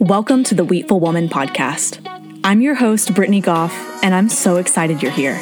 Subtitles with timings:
[0.00, 2.00] Welcome to the Wheatful Woman podcast.
[2.42, 3.72] I'm your host, Brittany Goff,
[4.02, 5.40] and I'm so excited you're here.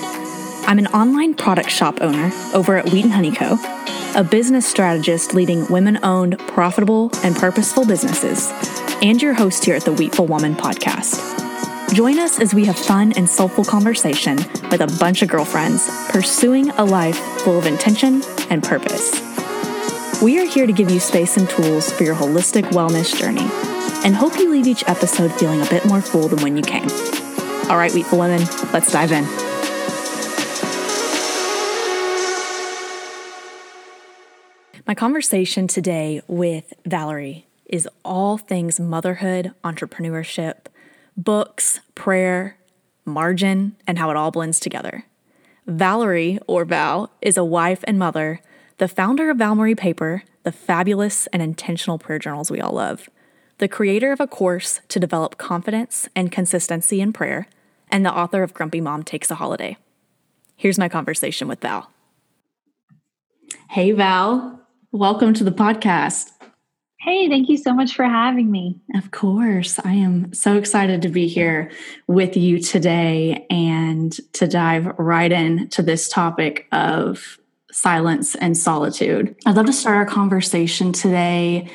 [0.67, 3.57] I'm an online product shop owner over at Wheat and Honey Co.,
[4.15, 8.51] a business strategist leading women owned, profitable, and purposeful businesses,
[9.01, 11.95] and your host here at the Wheatful Woman podcast.
[11.95, 14.37] Join us as we have fun and soulful conversation
[14.71, 19.26] with a bunch of girlfriends pursuing a life full of intention and purpose.
[20.23, 23.46] We are here to give you space and tools for your holistic wellness journey
[24.02, 26.88] and hope you leave each episode feeling a bit more full than when you came.
[27.68, 28.41] All right, Wheatful Women,
[28.72, 29.24] let's dive in.
[34.86, 40.69] My conversation today with Valerie is all things motherhood, entrepreneurship,
[41.14, 42.56] books, prayer,
[43.05, 45.05] margin, and how it all blends together.
[45.66, 48.41] Valerie, or Val, is a wife and mother,
[48.78, 53.08] the founder of Val Marie Paper, the fabulous and intentional prayer journals we all love
[53.58, 57.48] the creator of a course to develop confidence and consistency in prayer,
[57.88, 59.78] and the author of Grumpy Mom Takes a Holiday.
[60.56, 61.91] Here's my conversation with Val.
[63.70, 64.60] Hey, Val.
[64.92, 66.33] Welcome to the podcast.
[67.00, 68.78] Hey, thank you so much for having me.
[68.94, 69.78] Of course.
[69.83, 71.70] I am so excited to be here
[72.06, 77.38] with you today and to dive right into this topic of
[77.77, 79.36] silence and solitude.
[79.44, 81.70] I'd love to start our conversation today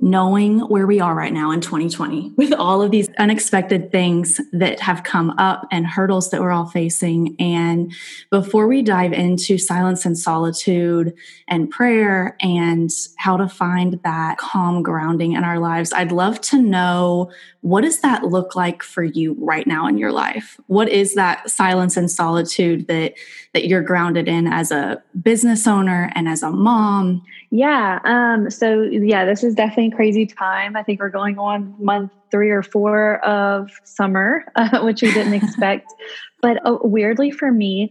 [0.00, 4.80] knowing where we are right now in 2020 with all of these unexpected things that
[4.80, 7.36] have come up and hurdles that we're all facing.
[7.38, 7.92] And
[8.30, 11.14] before we dive into silence and solitude
[11.46, 16.60] and prayer and how to find that calm grounding in our lives, I'd love to
[16.60, 17.30] know
[17.60, 20.60] what does that look like for you right now in your life?
[20.66, 23.14] What is that silence and solitude that
[23.54, 27.24] that you're grounded in as a business owner and as a mom?
[27.50, 28.00] Yeah.
[28.04, 30.76] Um, so yeah, this is definitely a crazy time.
[30.76, 35.34] I think we're going on month three or four of summer, uh, which we didn't
[35.42, 35.94] expect.
[36.42, 37.88] but uh, weirdly for me,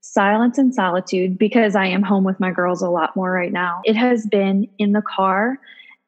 [0.00, 3.80] silence and solitude, because I am home with my girls a lot more right now,
[3.84, 5.58] it has been in the car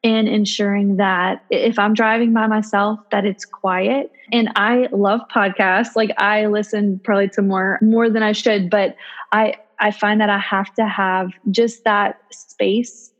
[0.03, 4.11] and ensuring that if I'm driving by myself, that it's quiet.
[4.31, 5.95] And I love podcasts.
[5.95, 8.95] Like I listen probably to more more than I should, but
[9.31, 13.11] I I find that I have to have just that space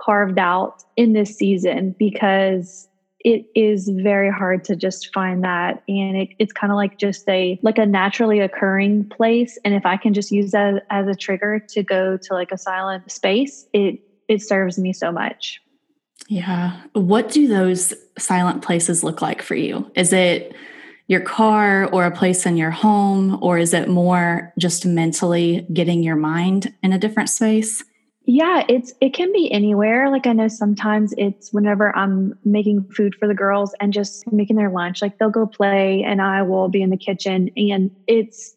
[0.00, 2.88] carved out in this season because
[3.24, 7.28] it is very hard to just find that and it, it's kind of like just
[7.28, 11.14] a like a naturally occurring place and if i can just use that as a
[11.14, 15.60] trigger to go to like a silent space it it serves me so much
[16.28, 16.80] yeah.
[16.92, 19.90] What do those silent places look like for you?
[19.94, 20.54] Is it
[21.08, 26.02] your car or a place in your home, or is it more just mentally getting
[26.02, 27.84] your mind in a different space?
[28.24, 30.08] Yeah, it's it can be anywhere.
[30.10, 34.56] Like I know sometimes it's whenever I'm making food for the girls and just making
[34.56, 38.54] their lunch, like they'll go play and I will be in the kitchen and it's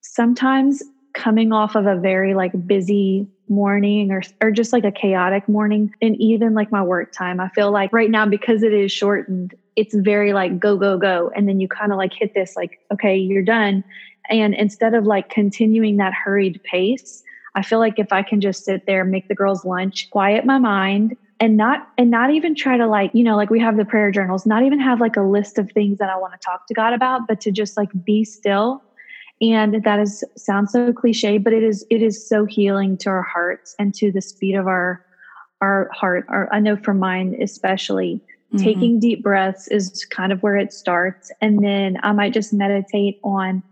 [0.00, 0.82] sometimes
[1.14, 5.90] coming off of a very like busy morning or or just like a chaotic morning
[6.00, 7.40] and even like my work time.
[7.40, 11.30] I feel like right now because it is shortened it's very like go go go.
[11.34, 13.84] And then you kind of like hit this like okay you're done.
[14.30, 17.22] And instead of like continuing that hurried pace
[17.54, 20.58] i feel like if i can just sit there make the girls lunch quiet my
[20.58, 23.84] mind and not and not even try to like you know like we have the
[23.84, 26.66] prayer journals not even have like a list of things that i want to talk
[26.66, 28.82] to god about but to just like be still
[29.42, 33.22] and that is sounds so cliche but it is it is so healing to our
[33.22, 35.04] hearts and to the speed of our
[35.60, 38.20] our heart our, i know for mine especially
[38.52, 38.64] mm-hmm.
[38.64, 41.30] taking deep breaths is kind of where it starts.
[41.40, 43.62] And then i might just meditate on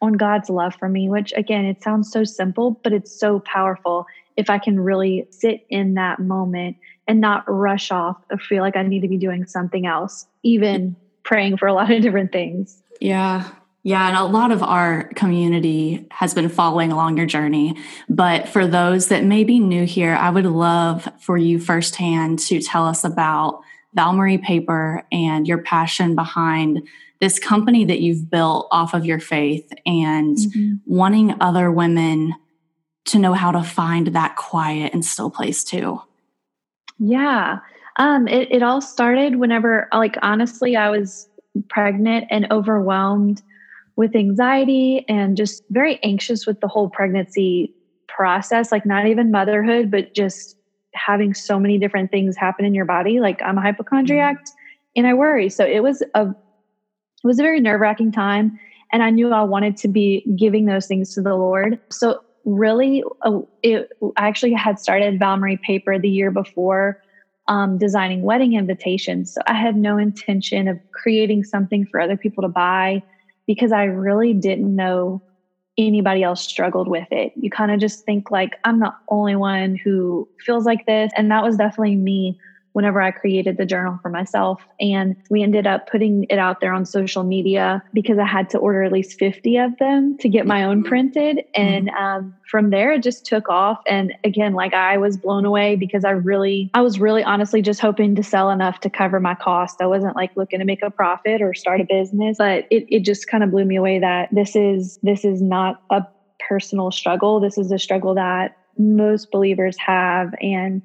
[0.00, 4.06] on god's love for me which again it sounds so simple but it's so powerful
[4.36, 6.76] if i can really sit in that moment
[7.08, 10.94] and not rush off or feel like i need to be doing something else even
[11.22, 12.80] praying for a lot of different things.
[13.00, 13.50] Yeah
[13.86, 17.76] yeah, and a lot of our community has been following along your journey.
[18.08, 22.60] But for those that may be new here, I would love for you firsthand to
[22.60, 23.60] tell us about
[23.94, 26.82] Val Marie Paper and your passion behind
[27.20, 30.74] this company that you've built off of your faith and mm-hmm.
[30.84, 32.34] wanting other women
[33.04, 36.02] to know how to find that quiet and still place too.
[36.98, 37.60] Yeah.
[38.00, 41.28] Um, it, it all started whenever, like, honestly, I was
[41.68, 43.42] pregnant and overwhelmed
[43.96, 47.74] with anxiety and just very anxious with the whole pregnancy
[48.08, 50.56] process like not even motherhood but just
[50.94, 54.54] having so many different things happen in your body like i'm a hypochondriac mm-hmm.
[54.96, 58.58] and i worry so it was a it was a very nerve-wracking time
[58.92, 63.02] and i knew i wanted to be giving those things to the lord so really,
[63.22, 67.02] uh, it, I actually had started Val Marie Paper the year before
[67.48, 69.34] um, designing wedding invitations.
[69.34, 73.02] So I had no intention of creating something for other people to buy
[73.46, 75.22] because I really didn't know
[75.78, 77.32] anybody else struggled with it.
[77.36, 81.30] You kind of just think like I'm the only one who feels like this and
[81.30, 82.36] that was definitely me
[82.76, 84.60] whenever I created the journal for myself.
[84.78, 88.58] And we ended up putting it out there on social media because I had to
[88.58, 90.88] order at least 50 of them to get my own mm-hmm.
[90.88, 91.42] printed.
[91.54, 91.96] And mm-hmm.
[91.96, 93.80] um, from there, it just took off.
[93.86, 97.80] And again, like I was blown away because I really, I was really honestly just
[97.80, 99.80] hoping to sell enough to cover my cost.
[99.80, 103.04] I wasn't like looking to make a profit or start a business, but it, it
[103.04, 106.02] just kind of blew me away that this is, this is not a
[106.46, 107.40] personal struggle.
[107.40, 110.34] This is a struggle that most believers have.
[110.42, 110.82] And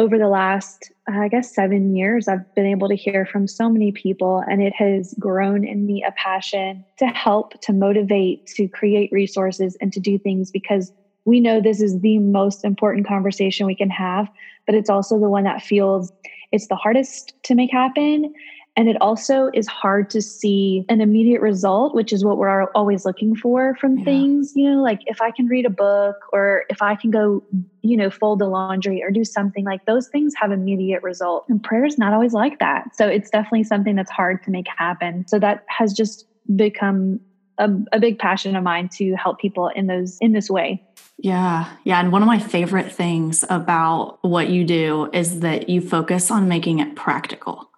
[0.00, 3.68] over the last, uh, I guess, seven years, I've been able to hear from so
[3.68, 8.66] many people, and it has grown in me a passion to help, to motivate, to
[8.66, 10.90] create resources, and to do things because
[11.26, 14.26] we know this is the most important conversation we can have,
[14.64, 16.10] but it's also the one that feels
[16.50, 18.32] it's the hardest to make happen
[18.76, 23.04] and it also is hard to see an immediate result, which is what we're always
[23.04, 24.04] looking for from yeah.
[24.04, 24.52] things.
[24.54, 27.42] You know, like if I can read a book or if I can go,
[27.82, 31.46] you know, fold the laundry or do something like those things have immediate result.
[31.48, 32.94] And prayer is not always like that.
[32.94, 35.26] So it's definitely something that's hard to make happen.
[35.26, 37.20] So that has just become
[37.58, 40.82] a, a big passion of mine to help people in those in this way.
[41.18, 41.68] Yeah.
[41.84, 42.00] Yeah.
[42.00, 46.48] And one of my favorite things about what you do is that you focus on
[46.48, 47.69] making it practical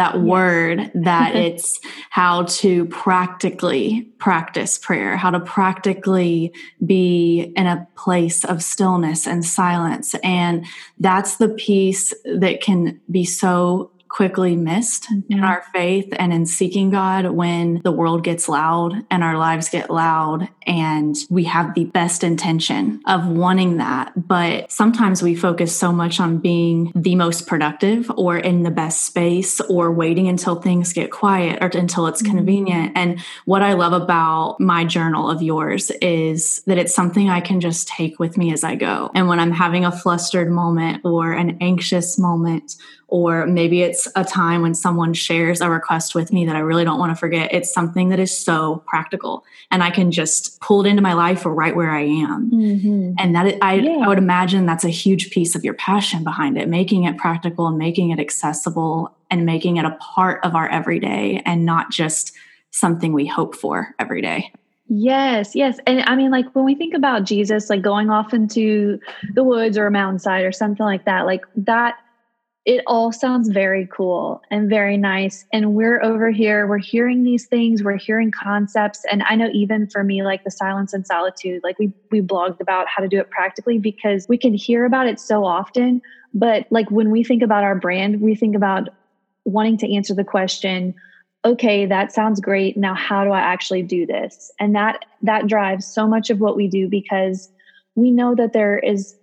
[0.00, 0.24] that yes.
[0.24, 6.52] word that it's how to practically practice prayer, how to practically
[6.84, 10.14] be in a place of stillness and silence.
[10.24, 10.64] And
[10.98, 15.32] that's the piece that can be so quickly missed mm-hmm.
[15.32, 19.68] in our faith and in seeking God when the world gets loud and our lives
[19.68, 24.12] get loud and we have the best intention of wanting that.
[24.16, 29.04] But sometimes we focus so much on being the most productive or in the best
[29.04, 32.36] space or waiting until things get quiet or until it's mm-hmm.
[32.36, 32.92] convenient.
[32.94, 37.60] And what I love about my journal of yours is that it's something I can
[37.60, 39.10] just take with me as I go.
[39.12, 42.76] And when I'm having a flustered moment or an anxious moment
[43.10, 46.84] or maybe it's a time when someone shares a request with me that I really
[46.84, 47.52] don't want to forget.
[47.52, 51.46] It's something that is so practical and I can just pull it into my life
[51.46, 52.50] or right where I am.
[52.50, 53.12] Mm-hmm.
[53.18, 54.00] And that I, yeah.
[54.04, 57.66] I would imagine that's a huge piece of your passion behind it, making it practical
[57.66, 62.32] and making it accessible and making it a part of our everyday and not just
[62.70, 64.52] something we hope for every day.
[64.92, 65.78] Yes, yes.
[65.86, 68.98] And I mean, like when we think about Jesus, like going off into
[69.34, 71.96] the woods or a mountainside or something like that, like that
[72.66, 75.46] it all sounds very cool and very nice.
[75.52, 79.00] And we're over here, we're hearing these things, we're hearing concepts.
[79.10, 82.60] And I know even for me, like the silence and solitude, like we we blogged
[82.60, 86.02] about how to do it practically because we can hear about it so often.
[86.34, 88.88] But like when we think about our brand, we think about
[89.46, 90.94] wanting to answer the question,
[91.46, 92.76] okay, that sounds great.
[92.76, 94.50] Now how do I actually do this?
[94.60, 97.50] And that that drives so much of what we do because
[97.94, 99.16] we know that there is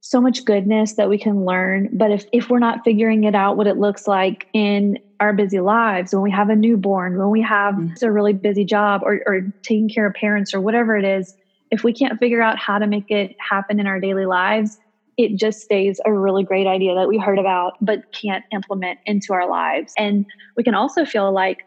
[0.00, 1.90] so much goodness that we can learn.
[1.92, 5.60] But if, if we're not figuring it out, what it looks like in our busy
[5.60, 8.04] lives, when we have a newborn, when we have mm-hmm.
[8.04, 11.36] a really busy job or, or taking care of parents or whatever it is,
[11.70, 14.78] if we can't figure out how to make it happen in our daily lives,
[15.18, 19.34] it just stays a really great idea that we heard about but can't implement into
[19.34, 19.92] our lives.
[19.98, 20.24] And
[20.56, 21.64] we can also feel like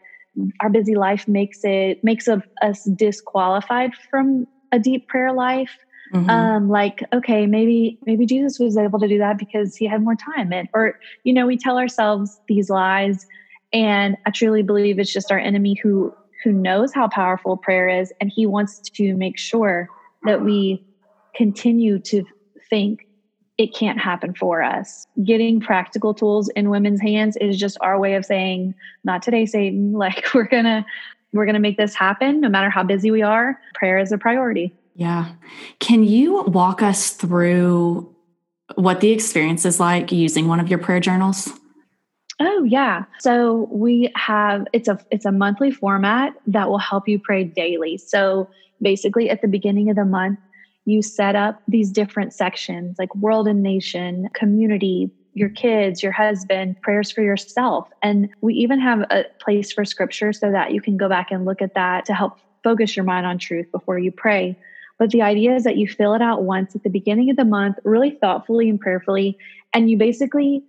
[0.60, 5.78] our busy life makes it makes us disqualified from a deep prayer life
[6.14, 6.30] Mm-hmm.
[6.30, 10.16] Um, like, okay, maybe maybe Jesus was able to do that because he had more
[10.16, 10.54] time.
[10.54, 13.26] And or, you know, we tell ourselves these lies.
[13.72, 18.14] And I truly believe it's just our enemy who who knows how powerful prayer is,
[18.22, 19.88] and he wants to make sure
[20.26, 20.86] that we
[21.36, 22.24] continue to
[22.70, 23.08] think
[23.58, 25.08] it can't happen for us.
[25.24, 29.94] Getting practical tools in women's hands is just our way of saying, not today, Satan.
[29.98, 30.86] Like we're gonna
[31.32, 33.60] we're gonna make this happen no matter how busy we are.
[33.74, 34.74] Prayer is a priority.
[34.96, 35.34] Yeah.
[35.80, 38.14] Can you walk us through
[38.76, 41.50] what the experience is like using one of your prayer journals?
[42.40, 43.06] Oh yeah.
[43.20, 47.98] So we have it's a it's a monthly format that will help you pray daily.
[47.98, 48.50] So
[48.82, 50.40] basically at the beginning of the month
[50.86, 56.82] you set up these different sections like world and nation, community, your kids, your husband,
[56.82, 57.90] prayers for yourself.
[58.02, 61.46] And we even have a place for scripture so that you can go back and
[61.46, 64.58] look at that to help focus your mind on truth before you pray.
[65.04, 67.44] But the idea is that you fill it out once at the beginning of the
[67.44, 69.38] month, really thoughtfully and prayerfully,
[69.74, 70.64] and you basically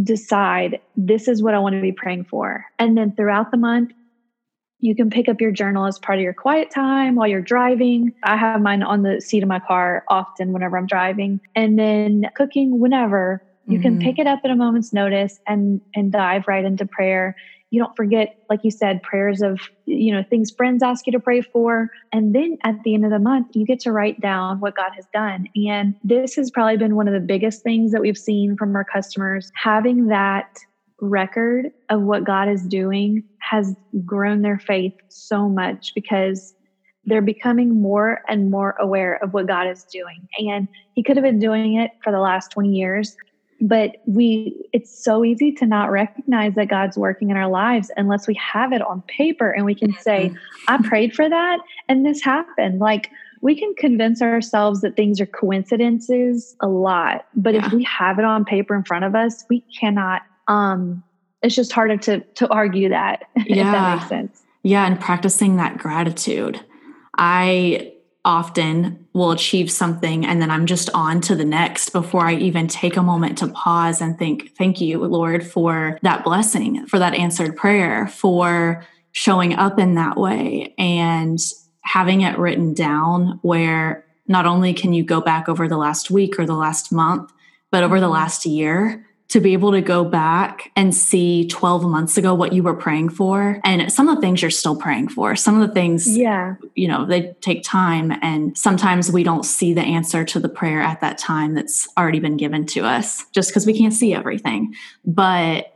[0.00, 2.64] decide this is what I want to be praying for.
[2.78, 3.90] And then throughout the month,
[4.80, 8.12] You can pick up your journal as part of your quiet time while you're driving.
[8.22, 11.40] I have mine on the seat of my car often whenever I'm driving.
[11.56, 13.42] And then cooking whenever.
[13.66, 13.82] You mm-hmm.
[13.82, 17.34] can pick it up at a moment's notice and and dive right into prayer
[17.70, 21.20] you don't forget like you said prayers of you know things friends ask you to
[21.20, 21.88] pray for.
[22.12, 24.90] And then at the end of the month you get to write down what god
[24.96, 25.46] has done.
[25.68, 28.84] And this has probably been one of the biggest things that we've seen from our
[28.84, 29.50] customers.
[29.54, 30.46] Having that
[31.00, 36.54] record of what god is doing has grown their faith so much because
[37.08, 40.28] they're becoming more and more aware of what God is doing.
[40.38, 43.16] And He could have been doing it for the last 20 years,
[43.60, 48.26] but we it's so easy to not recognize that god's working in our lives unless
[48.26, 50.32] we have it on paper and we can say
[50.68, 53.10] i prayed for that and this happened like
[53.40, 57.66] we can convince ourselves that things are coincidences a lot but yeah.
[57.66, 61.02] if we have it on paper in front of us we cannot um
[61.42, 63.42] it's just harder to to argue that yeah.
[63.46, 66.60] if that makes sense yeah and practicing that gratitude
[67.16, 67.92] i
[68.24, 72.66] often will achieve something and then I'm just on to the next before I even
[72.66, 77.14] take a moment to pause and think, thank you, Lord, for that blessing, for that
[77.14, 81.38] answered prayer, for showing up in that way and
[81.80, 86.38] having it written down where not only can you go back over the last week
[86.38, 87.32] or the last month,
[87.70, 88.14] but over the mm-hmm.
[88.14, 92.62] last year to be able to go back and see 12 months ago what you
[92.62, 93.60] were praying for.
[93.62, 95.36] And some of the things you're still praying for.
[95.36, 96.54] Some of the things yeah.
[96.74, 98.12] you know they take time.
[98.22, 102.20] And sometimes we don't see the answer to the prayer at that time that's already
[102.20, 104.74] been given to us just because we can't see everything.
[105.04, 105.74] But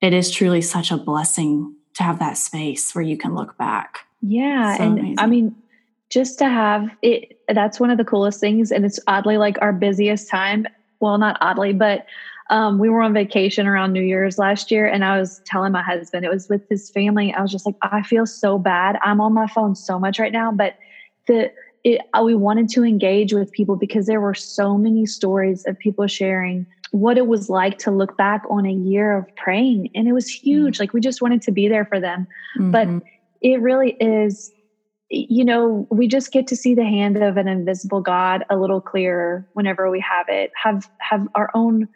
[0.00, 4.00] it is truly such a blessing to have that space where you can look back.
[4.22, 4.76] Yeah.
[4.76, 5.18] So and amazing.
[5.18, 5.54] i mean
[6.10, 8.72] just to have it that's one of the coolest things.
[8.72, 10.66] And it's oddly like our busiest time.
[10.98, 12.06] Well not oddly but
[12.50, 15.82] um, we were on vacation around New Year's last year, and I was telling my
[15.82, 17.32] husband it was with his family.
[17.32, 18.98] I was just like, I feel so bad.
[19.02, 20.76] I'm on my phone so much right now, but
[21.26, 21.52] the
[21.84, 25.78] it, uh, we wanted to engage with people because there were so many stories of
[25.78, 30.08] people sharing what it was like to look back on a year of praying, and
[30.08, 30.74] it was huge.
[30.74, 30.82] Mm-hmm.
[30.82, 32.26] Like we just wanted to be there for them,
[32.58, 32.70] mm-hmm.
[32.70, 32.88] but
[33.42, 34.52] it really is
[35.10, 38.80] you know, we just get to see the hand of an invisible God a little
[38.80, 40.50] clearer whenever we have it.
[40.62, 41.88] Have have our own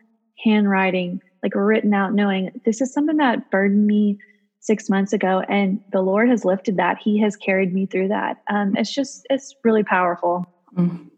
[0.43, 4.19] handwriting, like written out, knowing this is something that burdened me
[4.61, 6.99] six months ago and the lord has lifted that.
[6.99, 8.43] He has carried me through that.
[8.49, 10.47] Um, it's just it's really powerful.
[10.77, 11.11] Mm.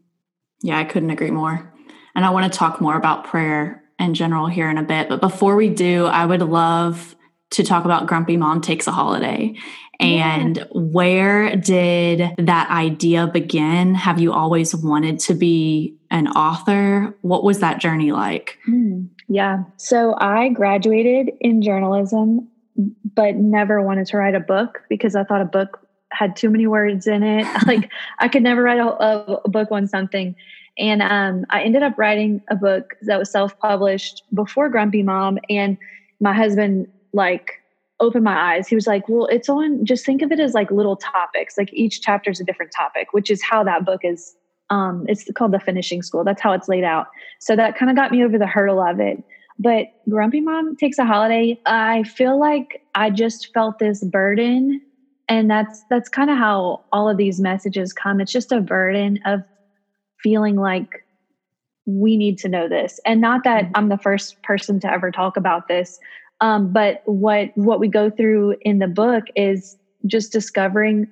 [0.62, 1.72] yeah i couldn't agree more.
[2.16, 5.20] And i want to talk more about prayer in general here in a bit but
[5.20, 7.14] before we do i would love
[7.54, 9.54] to talk about grumpy mom takes a holiday.
[10.00, 10.64] And yeah.
[10.72, 13.94] where did that idea begin?
[13.94, 17.16] Have you always wanted to be an author?
[17.22, 18.58] What was that journey like?
[18.68, 19.08] Mm.
[19.28, 19.64] Yeah.
[19.76, 22.48] So I graduated in journalism,
[23.14, 25.80] but never wanted to write a book because I thought a book
[26.12, 27.46] had too many words in it.
[27.66, 30.34] like I could never write a, a book on something.
[30.76, 35.38] And um, I ended up writing a book that was self published before Grumpy Mom.
[35.48, 35.78] And
[36.20, 37.62] my husband, like,
[38.00, 38.66] opened my eyes.
[38.66, 41.56] He was like, Well, it's on, just think of it as like little topics.
[41.56, 44.34] Like each chapter is a different topic, which is how that book is
[44.70, 46.24] um, it's called the finishing school.
[46.24, 47.06] That's how it's laid out.
[47.40, 49.22] So that kind of got me over the hurdle of it.
[49.58, 51.58] But Grumpy Mom takes a holiday.
[51.66, 54.80] I feel like I just felt this burden,
[55.28, 58.20] and that's that's kind of how all of these messages come.
[58.20, 59.40] It's just a burden of
[60.22, 60.88] feeling like
[61.86, 65.36] we need to know this, and not that I'm the first person to ever talk
[65.36, 66.00] about this.
[66.40, 71.06] Um, but what what we go through in the book is just discovering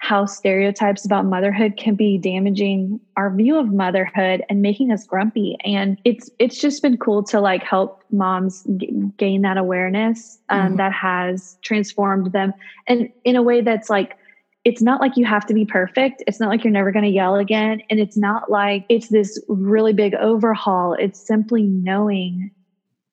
[0.00, 5.56] how stereotypes about motherhood can be damaging our view of motherhood and making us grumpy
[5.64, 10.60] and it's it's just been cool to like help moms g- gain that awareness um,
[10.60, 10.76] mm-hmm.
[10.76, 12.52] that has transformed them
[12.88, 14.16] and in a way that's like
[14.64, 16.22] it's not like you have to be perfect.
[16.26, 17.80] It's not like you're never going to yell again.
[17.88, 20.92] And it's not like it's this really big overhaul.
[20.92, 22.50] It's simply knowing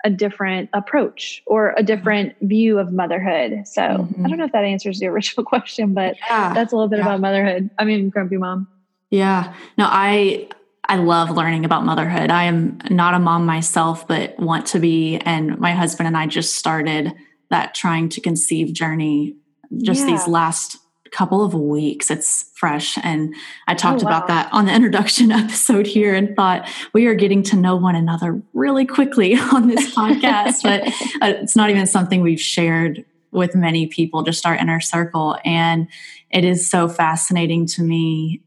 [0.07, 1.85] a different approach or a mm-hmm.
[1.85, 3.67] different view of motherhood.
[3.67, 4.25] So mm-hmm.
[4.25, 6.53] I don't know if that answers the original question, but yeah.
[6.53, 7.05] that's a little bit yeah.
[7.05, 7.69] about motherhood.
[7.77, 8.67] I mean, grumpy mom.
[9.09, 9.53] Yeah.
[9.77, 10.47] No, I
[10.89, 12.31] I love learning about motherhood.
[12.31, 15.17] I am not a mom myself, but want to be.
[15.17, 17.13] And my husband and I just started
[17.49, 19.35] that trying to conceive journey
[19.81, 20.11] just yeah.
[20.11, 20.77] these last
[21.11, 22.09] couple of weeks.
[22.09, 22.97] It's fresh.
[23.03, 23.33] And
[23.67, 24.11] I talked oh, wow.
[24.11, 27.95] about that on the introduction episode here and thought we are getting to know one
[27.95, 30.63] another really quickly on this podcast.
[30.63, 30.87] but
[31.21, 35.37] uh, it's not even something we've shared with many people, just our inner circle.
[35.43, 35.87] And
[36.29, 38.41] it is so fascinating to me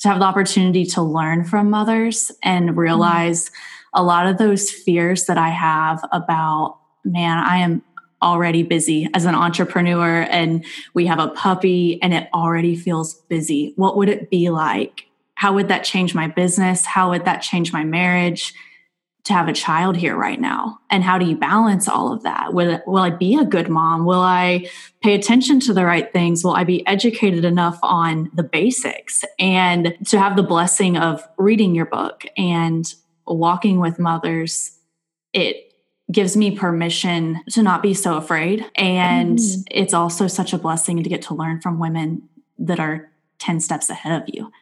[0.00, 2.78] to have the opportunity to learn from mothers and mm-hmm.
[2.78, 4.00] realize mm-hmm.
[4.00, 7.82] a lot of those fears that I have about, man, I am
[8.22, 10.64] already busy as an entrepreneur and
[10.94, 13.72] we have a puppy and it already feels busy.
[13.76, 15.06] What would it be like?
[15.34, 16.86] How would that change my business?
[16.86, 18.54] How would that change my marriage?
[19.24, 22.52] to have a child here right now and how do you balance all of that
[22.52, 24.68] will, will i be a good mom will i
[25.02, 29.96] pay attention to the right things will i be educated enough on the basics and
[30.06, 32.94] to have the blessing of reading your book and
[33.26, 34.76] walking with mothers
[35.32, 35.71] it
[36.12, 39.64] gives me permission to not be so afraid and mm.
[39.70, 42.22] it's also such a blessing to get to learn from women
[42.58, 44.52] that are 10 steps ahead of you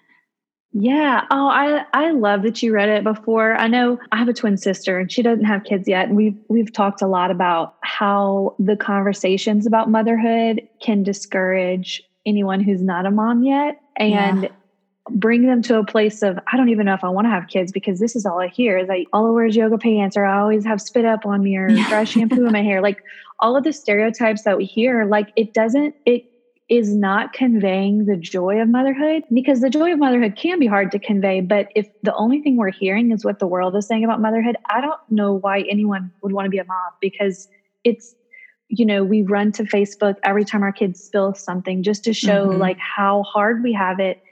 [0.72, 1.26] yeah.
[1.32, 3.56] Oh, I I love that you read it before.
[3.56, 6.06] I know I have a twin sister and she doesn't have kids yet.
[6.06, 12.60] And we've we've talked a lot about how the conversations about motherhood can discourage anyone
[12.60, 14.48] who's not a mom yet and yeah.
[15.08, 17.48] Bring them to a place of I don't even know if I want to have
[17.48, 20.16] kids because this is all I hear is I all I wear is yoga pants
[20.16, 22.80] or I always have spit up on me or dry shampoo in my hair.
[22.80, 23.02] Like
[23.38, 26.26] all of the stereotypes that we hear, like it doesn't it
[26.68, 30.92] is not conveying the joy of motherhood because the joy of motherhood can be hard
[30.92, 31.40] to convey.
[31.40, 34.56] But if the only thing we're hearing is what the world is saying about motherhood,
[34.70, 37.48] I don't know why anyone would want to be a mom because
[37.82, 38.14] it's,
[38.68, 42.46] you know, we run to Facebook every time our kids spill something just to show
[42.46, 42.60] mm-hmm.
[42.60, 44.22] like how hard we have it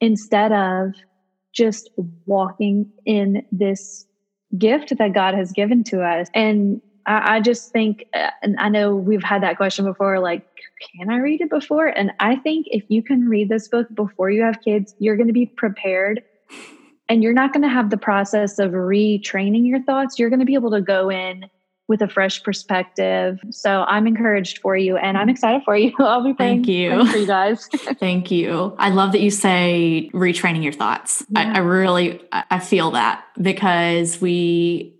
[0.00, 0.94] instead of
[1.52, 1.90] just
[2.26, 4.06] walking in this
[4.58, 6.28] gift that God has given to us.
[6.34, 10.46] And I, I just think, uh, and I know we've had that question before, like,
[10.96, 11.86] can I read it before?
[11.86, 15.28] And I think if you can read this book before you have kids, you're going
[15.28, 16.22] to be prepared
[17.08, 20.18] and you're not going to have the process of retraining your thoughts.
[20.18, 21.46] You're going to be able to go in
[21.88, 23.38] with a fresh perspective.
[23.50, 25.92] So I'm encouraged for you and I'm excited for you.
[26.00, 27.06] I'll be praying, Thank you.
[27.06, 27.68] for you guys.
[28.00, 28.74] Thank you.
[28.78, 31.24] I love that you say retraining your thoughts.
[31.30, 31.52] Yeah.
[31.52, 34.94] I, I really, I feel that because we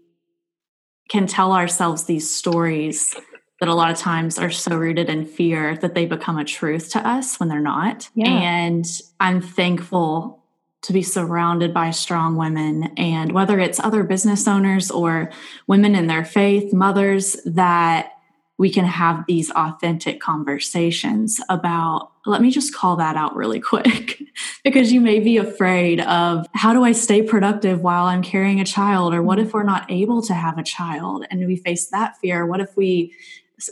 [1.08, 3.14] can tell ourselves these stories
[3.60, 6.90] that a lot of times are so rooted in fear that they become a truth
[6.92, 8.08] to us when they're not.
[8.14, 8.28] Yeah.
[8.28, 8.84] And
[9.18, 10.42] I'm thankful
[10.86, 12.84] to be surrounded by strong women.
[12.96, 15.30] And whether it's other business owners or
[15.66, 18.12] women in their faith, mothers that
[18.56, 24.22] we can have these authentic conversations about let me just call that out really quick
[24.64, 28.64] because you may be afraid of how do I stay productive while I'm carrying a
[28.64, 29.12] child?
[29.12, 31.26] Or what if we're not able to have a child?
[31.30, 32.46] And we face that fear.
[32.46, 33.12] What if we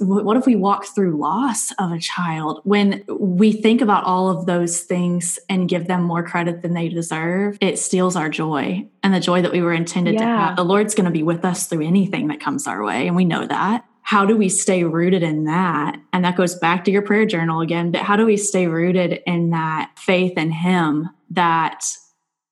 [0.01, 4.47] what if we walk through loss of a child when we think about all of
[4.47, 9.13] those things and give them more credit than they deserve it steals our joy and
[9.13, 10.21] the joy that we were intended yeah.
[10.21, 13.07] to have the lord's going to be with us through anything that comes our way
[13.07, 15.97] and we know that how do we stay rooted in that?
[16.13, 19.23] And that goes back to your prayer journal again, but how do we stay rooted
[19.27, 21.87] in that faith in Him that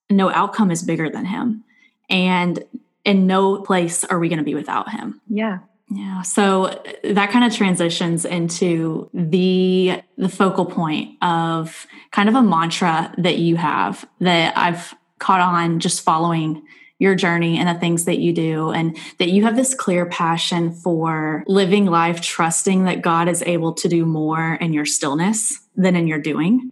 [0.09, 1.63] no outcome is bigger than Him?
[2.09, 2.65] And
[3.05, 5.21] in no place are we going to be without Him.
[5.29, 5.59] Yeah.
[5.95, 6.23] Yeah.
[6.23, 12.43] So uh, that kind of transitions into the the focal point of kind of a
[12.43, 16.63] mantra that you have that I've caught on just following
[16.99, 20.73] your journey and the things that you do, and that you have this clear passion
[20.73, 25.97] for living life, trusting that God is able to do more in your stillness than
[25.97, 26.71] in your doing.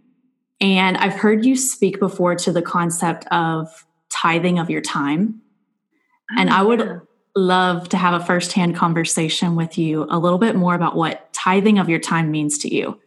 [0.61, 5.41] And I've heard you speak before to the concept of tithing of your time.
[6.37, 7.01] and oh, I would oh,
[7.35, 11.79] love to have a firsthand conversation with you a little bit more about what tithing
[11.79, 12.99] of your time means to you.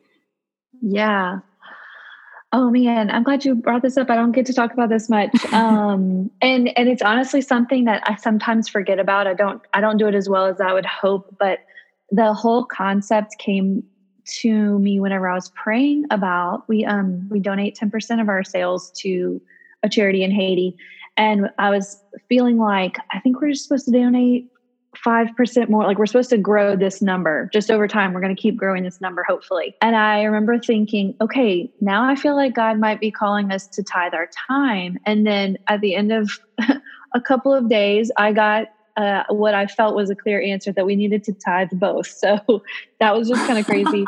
[0.81, 1.41] Yeah.
[2.53, 4.11] Oh man, I'm glad you brought this up.
[4.11, 5.31] I don't get to talk about this much.
[5.53, 9.27] Um, and and it's honestly something that I sometimes forget about.
[9.27, 11.61] I don't I don't do it as well as I would hope, but
[12.11, 13.83] the whole concept came
[14.41, 18.91] to me whenever I was praying about we um we donate 10% of our sales
[19.03, 19.41] to
[19.83, 20.77] a charity in Haiti.
[21.17, 24.49] And I was feeling like I think we're just supposed to donate
[24.95, 28.13] 5% more like we're supposed to grow this number just over time.
[28.13, 29.75] We're going to keep growing this number hopefully.
[29.81, 33.83] And i remember thinking okay now i feel like god might be calling us to
[33.83, 34.99] tithe our time.
[35.05, 36.31] And then at the end of
[37.15, 40.87] a couple of days i got uh, what i felt was a clear answer that
[40.87, 42.07] we needed to tithe both.
[42.25, 42.63] So
[43.01, 44.05] that was just kind of crazy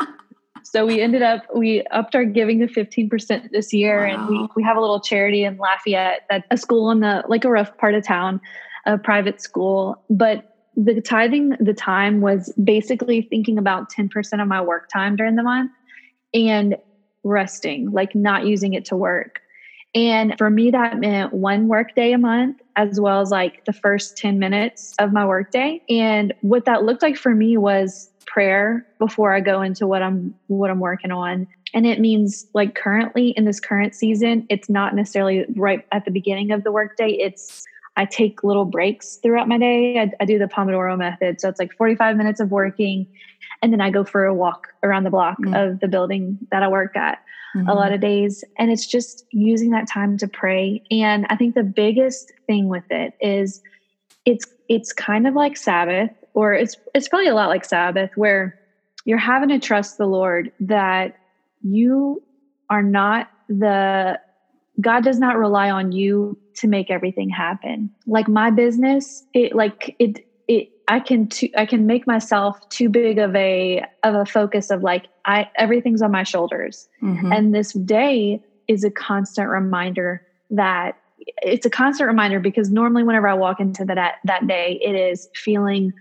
[0.71, 4.13] so we ended up we upped our giving to 15% this year wow.
[4.13, 7.43] and we, we have a little charity in lafayette that a school in the like
[7.43, 8.39] a rough part of town
[8.85, 10.43] a private school but
[10.77, 15.41] the tithing the time was basically thinking about 10% of my work time during the
[15.41, 15.71] month
[16.35, 16.75] and
[17.23, 19.39] resting, like not using it to work.
[19.95, 23.73] And for me, that meant one work day a month, as well as like the
[23.73, 25.81] first 10 minutes of my workday.
[25.89, 30.35] And what that looked like for me was prayer before I go into what I'm
[30.47, 31.47] what I'm working on.
[31.73, 36.11] And it means like currently in this current season, it's not necessarily right at the
[36.11, 37.09] beginning of the workday.
[37.09, 37.65] It's
[37.97, 39.99] I take little breaks throughout my day.
[39.99, 41.41] I, I, do the Pomodoro method.
[41.41, 43.07] So it's like 45 minutes of working,
[43.63, 45.55] and then I go for a walk around the block mm-hmm.
[45.55, 47.17] of the building that I work at
[47.55, 47.67] mm-hmm.
[47.67, 48.43] a lot of days.
[48.59, 50.83] And it's just using that time to pray.
[50.91, 53.61] And I think the biggest thing with it is
[54.25, 58.59] it's it's kind of like Sabbath, or it's it's probably a lot like Sabbath, where
[59.05, 61.17] you're having to trust the Lord that
[61.63, 62.21] you
[62.69, 64.19] are not the
[64.79, 67.89] God does not rely on you to make everything happen.
[68.05, 72.87] Like my business, it like it it I can too, I can make myself too
[72.87, 76.87] big of a of a focus of like I everything's on my shoulders.
[77.01, 77.33] Mm-hmm.
[77.33, 80.21] And this day is a constant reminder
[80.51, 80.99] that
[81.41, 85.29] it's a constant reminder because normally whenever I walk into that that day, it is
[85.33, 85.93] feeling,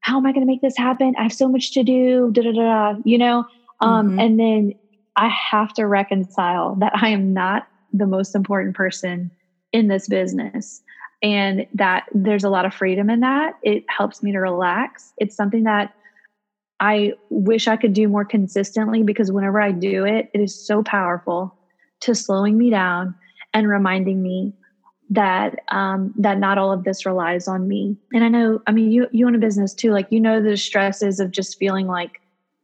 [0.00, 1.14] how am I going to make this happen?
[1.18, 3.44] I have so much to do, da da da, you know.
[3.80, 4.20] Um, mm-hmm.
[4.20, 4.74] And then
[5.16, 9.30] I have to reconcile that I am not the most important person
[9.72, 10.82] in this business
[11.22, 13.54] and that there's a lot of freedom in that.
[13.62, 15.12] It helps me to relax.
[15.18, 15.94] It's something that
[16.80, 20.82] I wish I could do more consistently because whenever I do it, it is so
[20.82, 21.54] powerful
[22.00, 23.14] to slowing me down
[23.52, 24.54] and reminding me
[25.10, 27.96] that um, that not all of this relies on me.
[28.12, 29.90] And I know, I mean, you you own a business too.
[29.90, 32.20] Like you know the stresses of just feeling like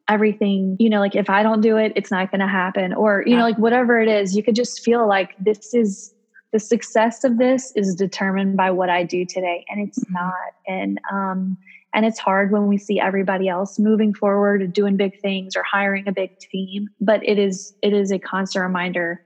[0.08, 3.24] everything, you know, like if I don't do it, it's not going to happen, or
[3.26, 6.14] you know, like whatever it is, you could just feel like this is
[6.52, 10.14] the success of this is determined by what I do today, and it's mm-hmm.
[10.14, 10.54] not.
[10.68, 11.56] And um,
[11.92, 16.06] and it's hard when we see everybody else moving forward, doing big things, or hiring
[16.06, 16.88] a big team.
[17.00, 19.20] But it is it is a constant reminder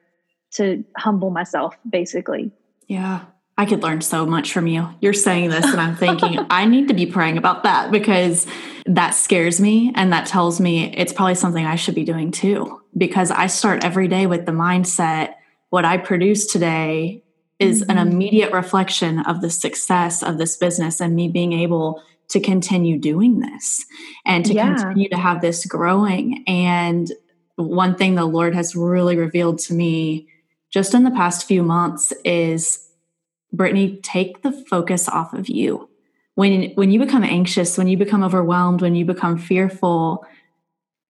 [0.53, 2.51] to humble myself, basically.
[2.91, 3.23] Yeah.
[3.57, 4.89] I could learn so much from you.
[5.01, 8.47] You're saying this, and I'm thinking, I need to be praying about that because
[8.87, 9.93] that scares me.
[9.95, 12.81] And that tells me it's probably something I should be doing too.
[12.97, 15.35] Because I start every day with the mindset
[15.71, 17.23] what I produce today
[17.59, 17.97] is mm-hmm.
[17.97, 22.99] an immediate reflection of the success of this business and me being able to continue
[22.99, 23.85] doing this
[24.25, 24.75] and to yeah.
[24.75, 26.45] continue to have this growing.
[26.47, 27.11] And
[27.57, 30.29] one thing the Lord has really revealed to me
[30.71, 32.89] just in the past few months is
[33.53, 35.89] Brittany, take the focus off of you.
[36.37, 40.25] When, when you become anxious, when you become overwhelmed, when you become fearful,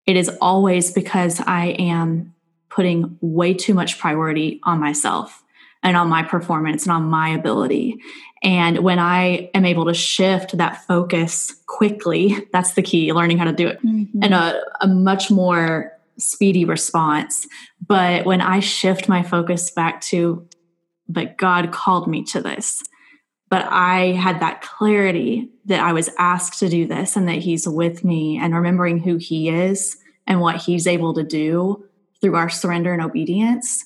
[0.06, 2.34] it is always because I am
[2.70, 5.44] putting way too much priority on myself
[5.84, 8.00] and on my performance and on my ability.
[8.42, 13.46] And when I am able to shift that focus quickly, that's the key, learning how
[13.46, 14.24] to do it mm-hmm.
[14.24, 17.48] in a, a much more speedy response.
[17.90, 20.48] But when I shift my focus back to,
[21.10, 22.84] but God called me to this.
[23.50, 27.68] But I had that clarity that I was asked to do this and that He's
[27.68, 29.98] with me and remembering who He is
[30.28, 31.84] and what He's able to do
[32.22, 33.84] through our surrender and obedience.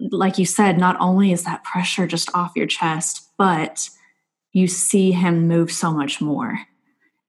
[0.00, 3.88] Like you said, not only is that pressure just off your chest, but
[4.52, 6.58] you see Him move so much more.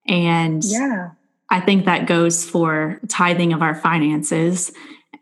[0.07, 1.11] And yeah.
[1.51, 4.71] I think that goes for tithing of our finances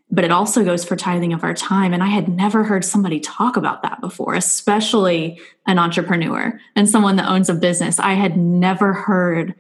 [0.10, 1.94] but it also goes for tithing of our time.
[1.94, 7.18] And I had never heard somebody talk about that before, especially an entrepreneur and someone
[7.18, 8.00] that owns a business.
[8.00, 9.54] I had never heard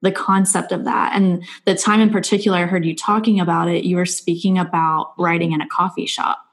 [0.00, 1.12] the concept of that.
[1.14, 5.12] And the time in particular I heard you talking about it, you were speaking about
[5.16, 6.44] writing in a coffee shop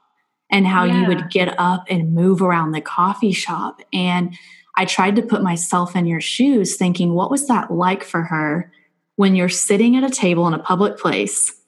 [0.50, 1.00] and how yeah.
[1.00, 3.80] you would get up and move around the coffee shop.
[3.92, 4.36] And
[4.76, 8.70] I tried to put myself in your shoes, thinking, what was that like for her
[9.16, 11.59] when you're sitting at a table in a public place?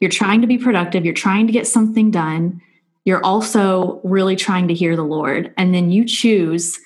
[0.00, 2.60] You're trying to be productive, you're trying to get something done.
[3.04, 5.54] You're also really trying to hear the Lord.
[5.56, 6.78] And then you choose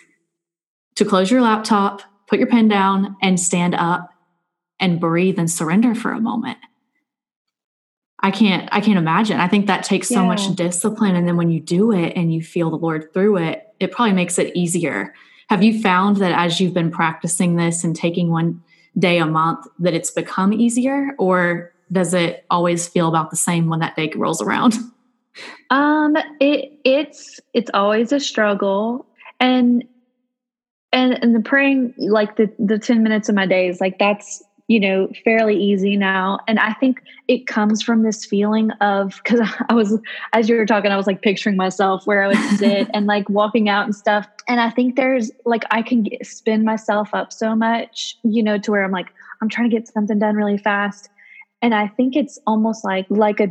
[0.96, 4.11] to close your laptop, put your pen down, and stand up
[4.79, 6.59] and breathe and surrender for a moment.
[8.23, 9.40] I can't I can't imagine.
[9.40, 10.27] I think that takes so yeah.
[10.27, 13.66] much discipline and then when you do it and you feel the Lord through it,
[13.81, 15.14] it probably makes it easier.
[15.49, 18.62] Have you found that as you've been practicing this and taking one
[18.99, 23.68] day a month that it's become easier or does it always feel about the same
[23.68, 24.74] when that day rolls around?
[25.70, 29.07] Um, it it's it's always a struggle,
[29.38, 29.85] and
[30.92, 34.79] and and the praying like the the ten minutes of my days like that's you
[34.79, 36.38] know fairly easy now.
[36.46, 39.98] And i think it comes from this feeling of because i was
[40.33, 43.29] as you were talking i was like picturing myself where i would sit and like
[43.29, 44.26] walking out and stuff.
[44.48, 48.59] And i think there's like i can get, spin myself up so much you know
[48.59, 49.09] to where i'm like
[49.42, 51.09] i'm trying to get something done really fast
[51.62, 53.49] and i think it's almost like like a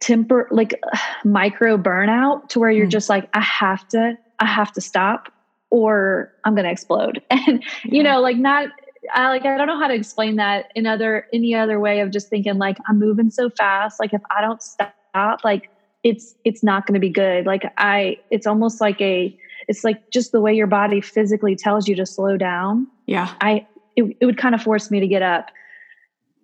[0.00, 2.90] temper like uh, micro burnout to where you're mm.
[2.90, 5.32] just like i have to i have to stop
[5.70, 7.92] or i'm going to explode and yeah.
[7.94, 8.68] you know like not
[9.12, 12.12] I like I don't know how to explain that in other any other way of
[12.12, 14.94] just thinking like I'm moving so fast like if I don't stop
[15.42, 15.70] like
[16.04, 19.36] it's it's not going to be good like I it's almost like a
[19.68, 22.86] it's like just the way your body physically tells you to slow down.
[23.06, 23.32] Yeah.
[23.40, 25.50] I it, it would kind of force me to get up.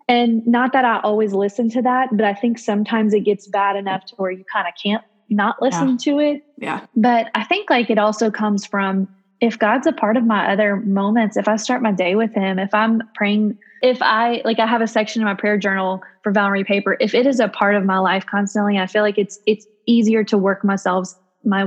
[0.09, 3.77] And not that I always listen to that, but I think sometimes it gets bad
[3.77, 5.97] enough to where you kind of can't not listen Yeah.
[6.15, 6.41] to it.
[6.57, 6.81] Yeah.
[6.97, 9.09] But I think like it also comes from
[9.41, 12.59] if God's a part of my other moments, if I start my day with Him,
[12.59, 16.33] if I'm praying, if I like I have a section in my prayer journal for
[16.33, 19.19] Val Marie Paper, if it is a part of my life constantly, I feel like
[19.19, 21.09] it's it's easier to work myself
[21.45, 21.67] my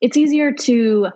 [0.00, 1.08] it's easier to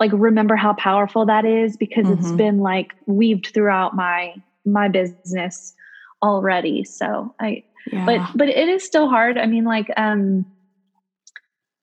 [0.00, 2.36] like remember how powerful that is because it's Mhm.
[2.36, 5.74] been like weaved throughout my my business
[6.22, 6.84] already.
[6.84, 8.06] So I Yeah.
[8.06, 10.46] but but it is still hard i mean like um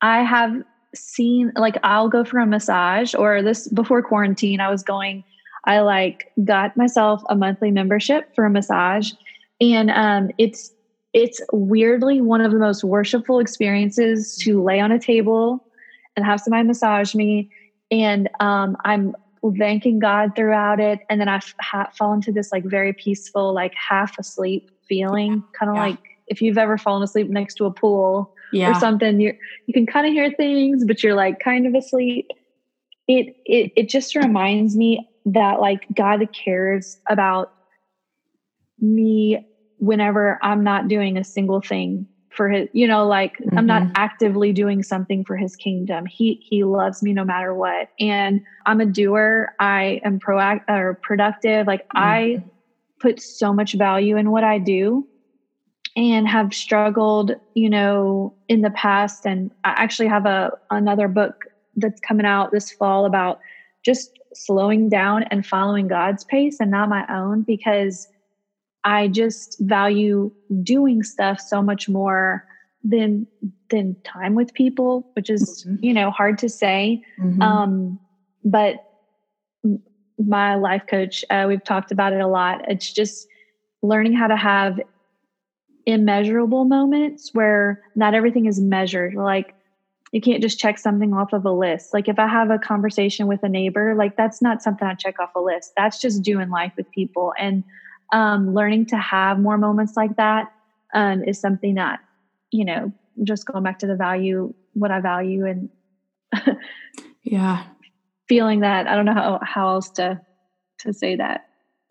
[0.01, 0.53] i have
[0.95, 5.23] seen like i'll go for a massage or this before quarantine i was going
[5.65, 9.11] i like got myself a monthly membership for a massage
[9.59, 10.71] and um it's
[11.13, 15.61] it's weirdly one of the most worshipful experiences to lay on a table
[16.15, 17.47] and have somebody massage me
[17.91, 19.13] and um i'm
[19.57, 20.99] thanking god throughout it.
[21.09, 25.43] And then i f- ha- fall into this like very peaceful like half asleep feeling.
[25.57, 25.81] Kind of Yeah.
[25.81, 28.69] like if you've ever fallen asleep next to a pool yeah.
[28.71, 29.33] or something you
[29.65, 32.27] you can kind of hear things but you're like kind of asleep.
[33.07, 37.49] It it it just reminds me that like god cares about
[38.79, 39.39] me
[39.77, 43.91] whenever i'm not doing a single thing for his you know like i'm not Mhm.
[43.95, 48.79] actively doing something for his kingdom he he loves me no matter what and i'm
[48.81, 52.49] a doer i am proactive or productive like i Mhm.
[52.99, 55.07] put so much value in what I do
[55.95, 59.25] and have struggled, you know, in the past.
[59.25, 61.33] And I actually have a another book
[61.75, 63.39] that's coming out this fall about
[63.83, 68.07] just slowing down and following God's pace and not my own because
[68.83, 70.31] I just value
[70.63, 72.43] doing stuff so much more
[72.83, 73.27] than
[73.69, 75.79] than time with people, which is, Mhm.
[75.81, 76.99] you know, hard to say.
[77.19, 77.41] Mhm.
[77.41, 77.99] Um,
[78.43, 78.77] but
[80.17, 82.61] my life coach, uh, we've talked about it a lot.
[82.67, 83.27] It's just
[83.81, 84.79] learning how to have
[85.85, 89.15] immeasurable moments where not everything is measured.
[89.15, 89.55] Like
[90.11, 91.93] you can't just check something off of a list.
[91.93, 95.19] Like if I have a conversation with a neighbor, like that's not something I check
[95.19, 95.71] off a list.
[95.77, 97.33] That's just doing life with people.
[97.39, 97.63] And
[98.11, 100.51] um, learning to have more moments like that
[100.93, 101.99] um, is something that,
[102.51, 102.91] you know,
[103.23, 105.69] just going back to the value, what I value and
[107.23, 107.63] yeah.
[108.27, 110.21] feeling that I don't know how, how else to
[110.79, 111.45] to say that.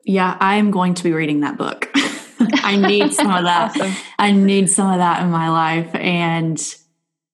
[0.05, 0.37] Yeah.
[0.41, 1.91] I'm going to be reading that book.
[2.41, 3.77] I need some of that.
[3.77, 3.93] Awesome.
[4.19, 5.95] I need some of that in my life.
[5.95, 6.61] And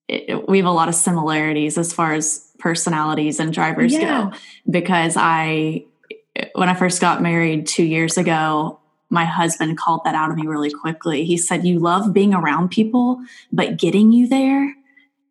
[0.09, 4.31] it, we have a lot of similarities as far as personalities and drivers Yeah.
[4.31, 4.37] go.
[4.71, 5.85] Because I,
[6.55, 10.47] when I first got married two years ago, my husband called that out of me
[10.47, 11.25] really quickly.
[11.25, 13.21] He said, You love being around people,
[13.53, 14.75] but getting you there,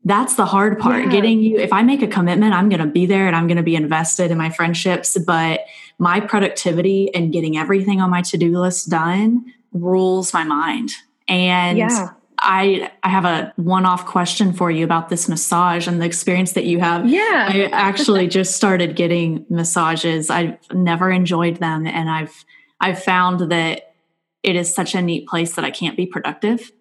[0.06, 1.06] that's the hard part.
[1.06, 1.12] Yeah.
[1.12, 3.58] Getting you, if I make a commitment, I'm going to be there and I'm going
[3.58, 5.18] to be invested in my friendships.
[5.18, 5.62] But
[5.98, 10.92] my productivity and getting everything on my to do list done rules my mind.
[11.28, 12.10] And Yeah.
[12.46, 16.66] I I have a one-off question for you about this massage and the experience that
[16.66, 17.10] you have.
[17.10, 17.50] Yeah.
[17.52, 20.30] I actually just started getting massages.
[20.30, 22.46] I've never enjoyed them and I've
[22.80, 23.96] I've found that
[24.44, 26.72] it is such a neat place that I can't be productive.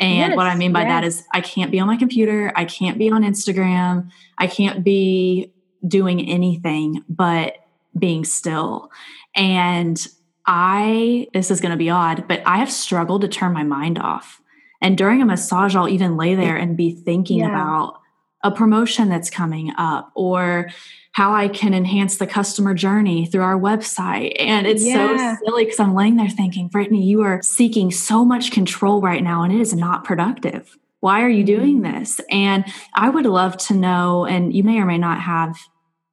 [0.00, 1.20] And what I mean by that yes.
[1.20, 5.52] is I can't be on my computer, I can't be on Instagram, I can't be
[5.86, 7.58] doing anything but
[7.96, 8.90] being still.
[9.36, 10.04] And
[10.44, 14.00] I this is going to be odd, but I have struggled to turn my mind
[14.00, 14.40] off.
[14.84, 17.48] And during a massage, I'll even lay there and be thinking Yeah.
[17.48, 18.00] about
[18.42, 20.68] a promotion that's coming up or
[21.12, 24.34] how I can enhance the customer journey through our website.
[24.38, 25.36] And it's Yeah.
[25.36, 29.22] so silly because I'm laying there thinking, Brittany, you are seeking so much control right
[29.22, 30.76] now and it is not productive.
[31.00, 32.00] Why are you doing mm-hmm.
[32.00, 32.20] this?
[32.30, 35.56] And I would love to know, and you may or may not have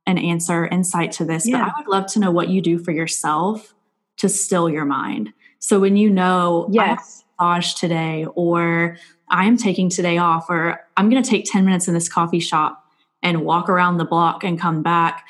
[0.08, 1.58] an answer, insight to this, Yeah.
[1.58, 3.74] but I would love to know what you do for yourself
[4.18, 5.34] to still your mind.
[5.60, 7.21] So when you know, Yes.
[7.42, 8.98] Massage today or
[9.30, 12.86] I'm taking today off or I'm going to take 10 minutes in this coffee shop
[13.24, 15.26] and walk around the block and come back.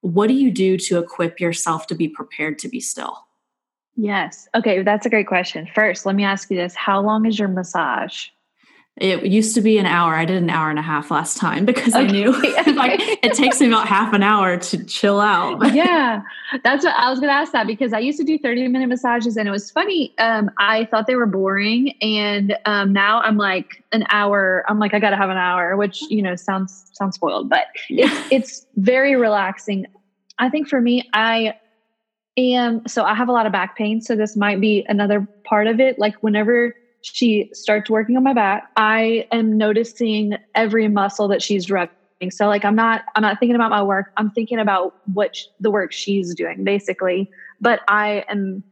[0.00, 3.26] What do you do to equip yourself to be prepared to be still?
[3.96, 4.48] Yes.
[4.54, 5.68] Okay, that's a great question.
[5.74, 6.74] First, let me ask you this.
[6.74, 8.28] How long is your massage?
[8.98, 10.14] It used to be an hour.
[10.14, 12.32] I did an hour and a half last time because I knew.
[12.72, 15.74] Like it takes me about half an hour to chill out.
[15.74, 16.22] yeah.
[16.64, 19.36] That's what i was gonna ask that because i used to do 30 minute massages
[19.36, 23.82] and it was funny um, i thought they were boring and um, now i'm like
[23.92, 27.48] an hour i'm like i gotta have an hour which you know sounds sounds spoiled
[27.48, 29.86] but it's it's very relaxing.
[30.38, 31.54] I think for me i
[32.36, 35.66] am so i have a lot of back pain so this might be another part
[35.66, 35.98] of it.
[35.98, 41.70] Like whenever she starts working on my back i am noticing every muscle that she's
[41.70, 41.90] rubbing
[42.30, 44.06] So like I'm not I'm not thinking about my work.
[44.16, 47.28] I'm thinking about what sh- the work she's doing basically.
[47.60, 48.62] But I am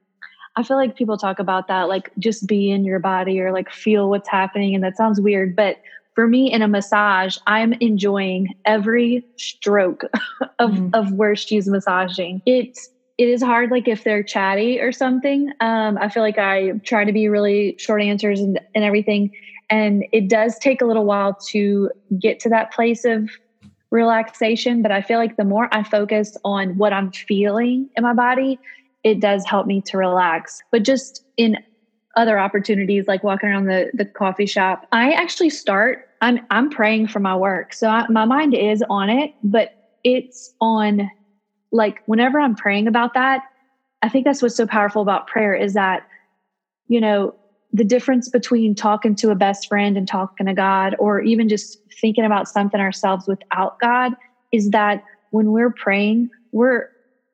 [0.57, 3.71] I feel like people talk about that like just be in your body or like
[3.71, 5.77] feel what's happening and that sounds weird, but
[6.15, 10.05] for me in a massage, I'm enjoying every stroke
[10.59, 10.91] of mm.
[10.95, 12.43] of where she's massaging.
[12.47, 15.53] It's it is hard like if they're chatty or something.
[15.61, 19.31] Um, i feel like i try to be really short answers and, and everything.
[19.69, 23.29] And it does take a little while to get to that place of
[23.93, 28.13] relaxation but i feel like the more i focus on what i'm feeling in my
[28.15, 28.57] body
[29.03, 30.61] it does help me to relax.
[30.71, 31.57] But just in
[32.17, 37.09] other opportunities like walking around the, the coffee shop i actually start i'm i'm praying
[37.09, 37.75] for my work.
[37.75, 39.71] So I, my mind is on it but
[40.05, 41.11] it's on
[41.73, 43.43] like whenever I'm praying about that,
[44.03, 46.03] I think that's what's so powerful about prayer is that,
[46.89, 47.33] you know,
[47.73, 51.79] the difference between talking to a best friend and talking to God, or even just
[52.01, 54.13] thinking about something ourselves without God,
[54.53, 56.87] is that when we're praying, we're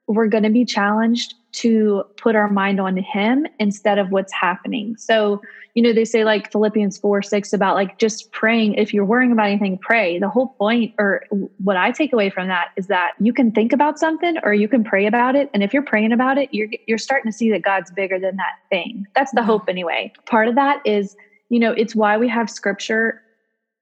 [0.09, 4.95] we're going to be challenged to put our mind on him instead of what's happening.
[4.99, 5.41] So,
[5.75, 8.75] you know, they say like Philippians 4 6 about like just praying.
[8.75, 10.19] If you're worrying about anything, pray.
[10.19, 11.25] The whole point, or
[11.65, 14.69] what I take away from that, is that you can think about something or you
[14.69, 15.49] can pray about it.
[15.55, 18.37] And if you're praying about it, you're, you're starting to see that God's bigger than
[18.37, 19.07] that thing.
[19.15, 20.13] That's the hope, anyway.
[20.27, 21.17] Part of that is,
[21.49, 23.23] you know, it's why we have scripture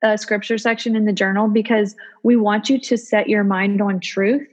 [0.02, 3.98] a scripture section in the journal because we want you to set your mind on
[4.00, 4.46] truth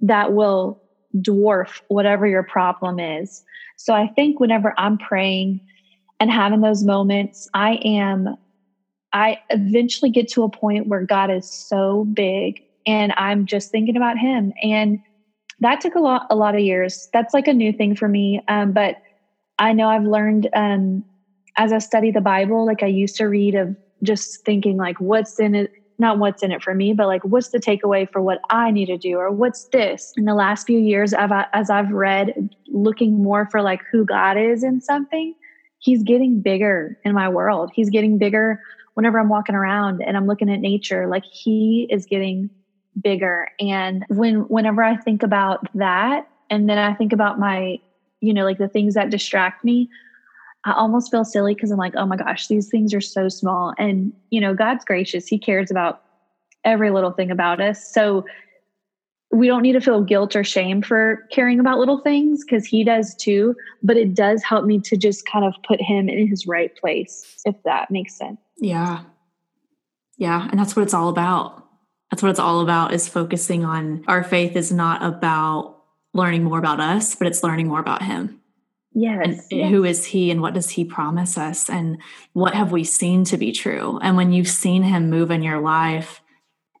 [0.00, 0.79] that will
[1.16, 3.42] dwarf whatever your problem is.
[3.76, 5.60] So I think whenever I'm praying
[6.18, 8.36] and having those moments, I am,
[9.12, 13.96] I eventually get to a point where God is so big and I'm just thinking
[13.96, 14.52] about Him.
[14.62, 14.98] And
[15.60, 17.08] that took a lot, a lot of years.
[17.12, 18.40] That's like a new thing for me.
[18.48, 18.96] Um, but
[19.58, 21.04] I know I've learned um,
[21.56, 25.38] as I study the Bible, like I used to read of just thinking like, what's
[25.38, 25.70] in it?
[26.00, 28.86] Not what's in it for me, but like what's the takeaway for what I need
[28.86, 30.12] to do or what's this?
[30.16, 34.36] In the last few years, I've, as I've read, looking more for like who God
[34.36, 35.34] is in something,
[35.78, 37.70] He's getting bigger in my world.
[37.74, 38.60] He's getting bigger
[38.94, 41.06] whenever I'm walking around and I'm looking at nature.
[41.06, 42.50] Like He is getting
[43.00, 43.48] bigger.
[43.58, 47.78] And when whenever I think about that, and then I think about my,
[48.20, 49.88] you know, like the things that distract me,
[50.64, 53.72] I almost feel silly because I'm like, oh my gosh, these things are so small.
[53.78, 55.26] And, you know, God's gracious.
[55.26, 56.02] He cares about
[56.64, 57.92] every little thing about us.
[57.92, 58.26] So
[59.32, 62.84] we don't need to feel guilt or shame for caring about little things because he
[62.84, 63.54] does too.
[63.82, 67.40] But it does help me to just kind of put him in his right place,
[67.46, 68.38] if that makes sense.
[68.58, 69.04] Yeah.
[70.18, 70.48] Yeah.
[70.50, 71.64] And that's what it's all about.
[72.10, 75.76] That's what it's all about is focusing on our faith is not about
[76.12, 78.39] learning more about us, but it's learning more about him.
[78.92, 79.70] Yes, and yes.
[79.70, 81.98] who is he and what does he promise us and
[82.32, 85.60] what have we seen to be true and when you've seen him move in your
[85.60, 86.20] life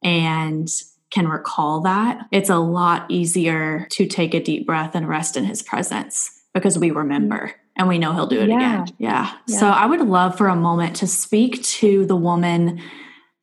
[0.02, 0.68] and
[1.10, 5.44] can recall that it's a lot easier to take a deep breath and rest in
[5.44, 6.98] his presence because we mm-hmm.
[6.98, 8.82] remember and we know he'll do it yeah.
[8.82, 9.36] again yeah.
[9.46, 12.80] yeah so i would love for a moment to speak to the woman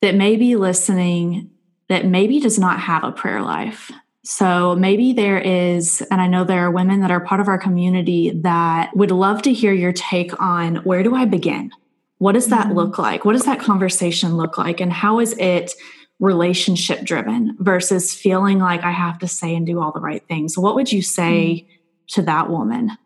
[0.02, 1.50] that may be listening
[1.88, 3.90] that maybe does not have a prayer life
[4.30, 7.56] so maybe there is, and I know there are women that are part of our
[7.56, 11.70] community that would love to hear your take on where do I begin?
[12.18, 12.76] What does that mm-hmm.
[12.76, 13.24] look like?
[13.24, 14.80] What does that conversation look like?
[14.82, 15.72] And how is it
[16.20, 20.58] relationship driven versus feeling like I have to say and do all the right things?
[20.58, 21.74] What would you say mm-hmm.
[22.08, 22.98] to that woman?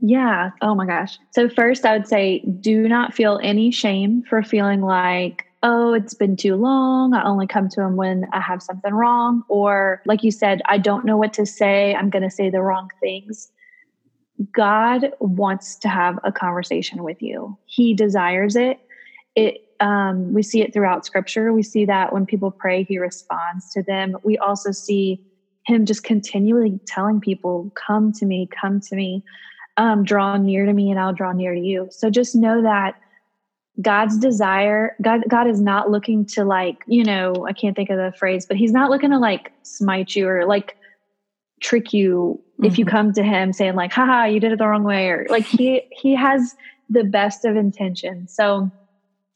[0.00, 0.50] Yeah.
[0.60, 1.16] Oh my gosh.
[1.30, 6.14] So, first, I would say do not feel any shame for feeling like oh, it's
[6.14, 7.14] been too long.
[7.14, 9.42] I only come to him when I have something wrong.
[9.48, 11.94] Or, like you said, I don't know what to say.
[11.96, 13.50] I'm going to say the wrong things.
[14.54, 18.78] God wants to have a conversation with you, He desires it.
[19.36, 21.52] It um, we see it throughout scripture.
[21.52, 24.16] We see that when people pray, he responds to them.
[24.24, 25.20] We also see
[25.66, 29.22] him just continually telling people, Come to me, come to me,
[29.76, 31.88] um, draw near to me, and I'll draw near to you.
[31.90, 32.94] So just know that
[33.82, 37.96] God's desire, God, God is not looking to like, you know, I can't think of
[37.96, 40.76] the phrase, but he's not looking to like smite you or like
[41.60, 42.64] trick you mm-hmm.
[42.64, 42.96] if you mm-hmm.
[42.96, 45.08] come to him saying like, haha, you did it the wrong way.
[45.08, 46.54] Or like he, he has
[46.88, 48.32] the best of intentions.
[48.34, 48.70] So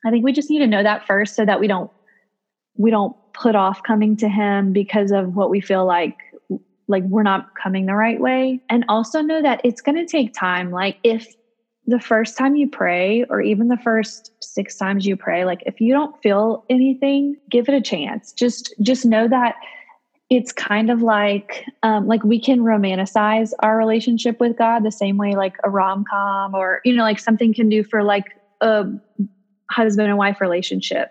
[0.07, 1.90] I think we just need to know that first so that we don't,
[2.77, 6.16] we don't put off coming to him because of what we feel like
[6.91, 10.32] like we're not coming the right way and also know that it's going to take
[10.32, 11.34] time like if
[11.89, 15.80] the first time you pray, or even the first six times you pray, like if
[15.80, 18.30] you don't feel anything, give it a chance.
[18.32, 19.55] Just just know that
[20.28, 25.16] it's kind of like um, like we can romanticize our relationship with God the same
[25.16, 28.24] way like a rom com or you know like something can do for like
[28.61, 28.84] a
[29.70, 31.09] husband and wife relationship.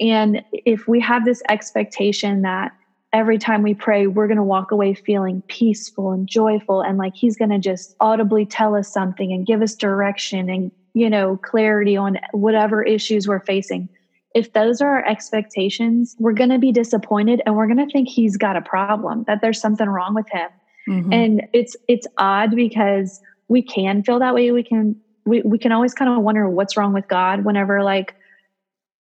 [0.00, 2.72] And if we have this expectation that
[3.12, 7.14] every time we pray, we're going to walk away feeling peaceful and joyful, and like
[7.14, 11.36] He's going to just audibly tell us something and give us direction and, you know,
[11.38, 13.88] clarity on whatever issues we're facing.
[14.34, 18.08] If those are our expectations, we're going to be disappointed and we're going to think
[18.08, 20.50] He's got a problem, that there's something wrong with Him.
[20.88, 21.12] Mm-hmm.
[21.12, 24.50] And it's it's odd because we can feel that way.
[24.50, 24.96] We can
[25.26, 28.14] we, we can always kind of wonder what's wrong with God whenever like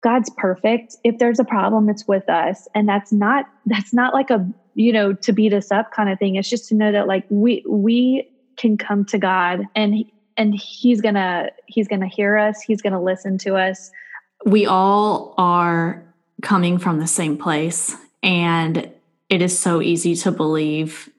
[0.06, 0.94] God's perfect.
[1.02, 2.68] If there's a problem, it's with us.
[2.76, 6.16] And that's not that's not like a, you know, to beat us up kind of
[6.20, 6.36] thing.
[6.36, 10.04] It's just to know that like we we can come to God and
[10.36, 12.62] and he's going to he's going to hear us.
[12.62, 13.90] He's going to listen to us.
[14.44, 16.04] We all are
[16.40, 18.88] coming from the same place and
[19.28, 21.10] it is so easy to believe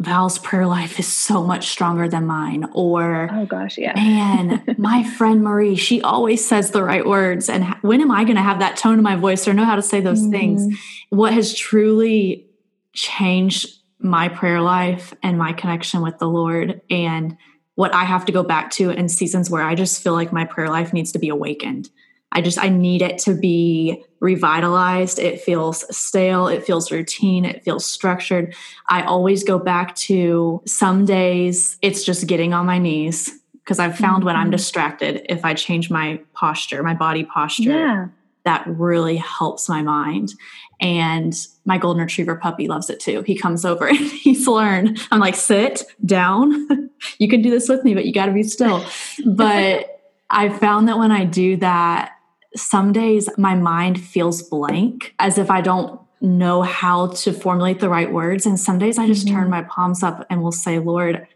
[0.00, 2.66] Val's prayer life is so much stronger than mine.
[2.72, 3.94] Or, oh gosh, yeah.
[3.94, 7.48] man, my friend Marie, she always says the right words.
[7.48, 9.74] And when am I going to have that tone in my voice or know how
[9.74, 10.30] to say those mm.
[10.30, 10.78] things?
[11.10, 12.46] What has truly
[12.92, 13.66] changed
[13.98, 17.36] my prayer life and my connection with the Lord and
[17.74, 20.44] what I have to go back to in seasons where I just feel like my
[20.44, 21.90] prayer life needs to be awakened
[22.32, 25.18] I just I need it to be revitalized.
[25.18, 28.54] It feels stale, it feels routine, it feels structured.
[28.88, 33.30] I always go back to some days it's just getting on my knees
[33.68, 34.26] because I've found mm-hmm.
[34.26, 34.52] when I'm mm-hmm.
[34.52, 38.08] distracted if I change my posture, my body posture, yeah.
[38.44, 40.32] that really helps my mind.
[40.80, 41.34] And
[41.66, 43.22] my golden retriever puppy loves it too.
[43.22, 44.98] He comes over and he's learned.
[45.10, 46.90] I'm like, sit down.
[47.18, 48.84] you can do this with me, but you got to be still.
[49.26, 50.00] But
[50.30, 52.12] I found that when I do that,
[52.56, 57.88] some days my mind feels blank as if I don't know how to formulate the
[57.88, 58.46] right words.
[58.46, 59.36] And some days I just mm-hmm.
[59.36, 61.26] turn my palms up and will say, Lord,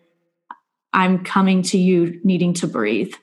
[0.93, 3.15] I'm coming to you needing to breathe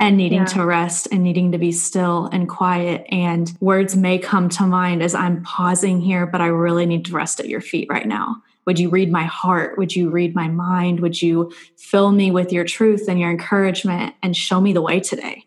[0.00, 0.46] and needing yeah.
[0.46, 3.06] to rest and needing to be still and quiet.
[3.10, 7.12] And words may come to mind as I'm pausing here, but I really need to
[7.12, 8.42] rest at your feet right now.
[8.66, 9.78] Would you read my heart?
[9.78, 11.00] Would you read my mind?
[11.00, 15.00] Would you fill me with your truth and your encouragement and show me the way
[15.00, 15.44] today?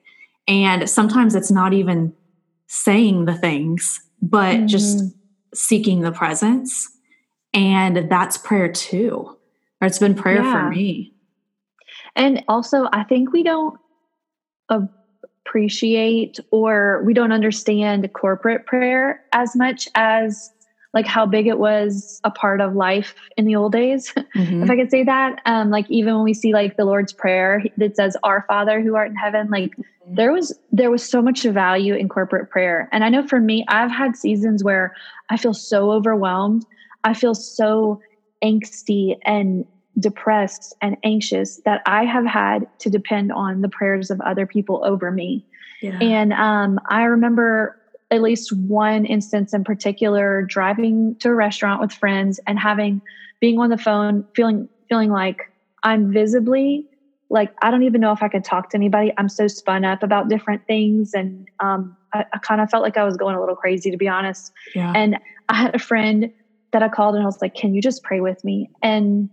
[0.47, 2.13] And sometimes it's not even
[2.67, 4.67] saying the things, but mm-hmm.
[4.67, 5.03] just
[5.53, 6.89] seeking the presence.
[7.53, 9.37] And that's prayer too.
[9.81, 10.51] Or it's been prayer yeah.
[10.51, 11.13] for me.
[12.15, 13.77] And also, I think we don't
[14.69, 20.51] appreciate or we don't understand corporate prayer as much as
[20.93, 24.63] like how big it was a part of life in the old days mm-hmm.
[24.63, 27.63] if i could say that um like even when we see like the lord's prayer
[27.77, 29.73] that says our father who art in heaven like
[30.09, 32.87] there was there was so much value in corporate prayer.
[32.91, 34.95] And i know for me i've had seasons where
[35.29, 36.65] i feel so overwhelmed.
[37.03, 38.01] I feel so
[38.43, 39.65] angsty and
[39.99, 44.83] depressed and anxious that i have had to depend on the prayers of other people
[44.85, 45.45] over me.
[45.81, 45.97] Yeah.
[45.99, 47.79] and um, i remember
[48.09, 53.01] at least one instance in particular driving to a restaurant with friends and having
[53.39, 55.51] being on the phone feeling feeling like
[55.83, 56.85] i'm visibly
[57.29, 59.11] like I don't even know if I could talk to anybody.
[59.17, 62.97] I'm so spun up about different things, and um, I, I kind of felt like
[62.97, 64.51] I was going a little crazy, to be honest.
[64.73, 64.93] Yeah.
[64.95, 65.17] And
[65.49, 66.29] I had a friend
[66.71, 69.29] that I called, and I was like, "Can you just pray with me?" And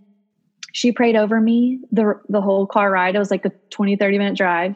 [0.73, 3.15] she prayed over me the the whole car ride.
[3.15, 4.75] It was like a 20, 30 minute drive.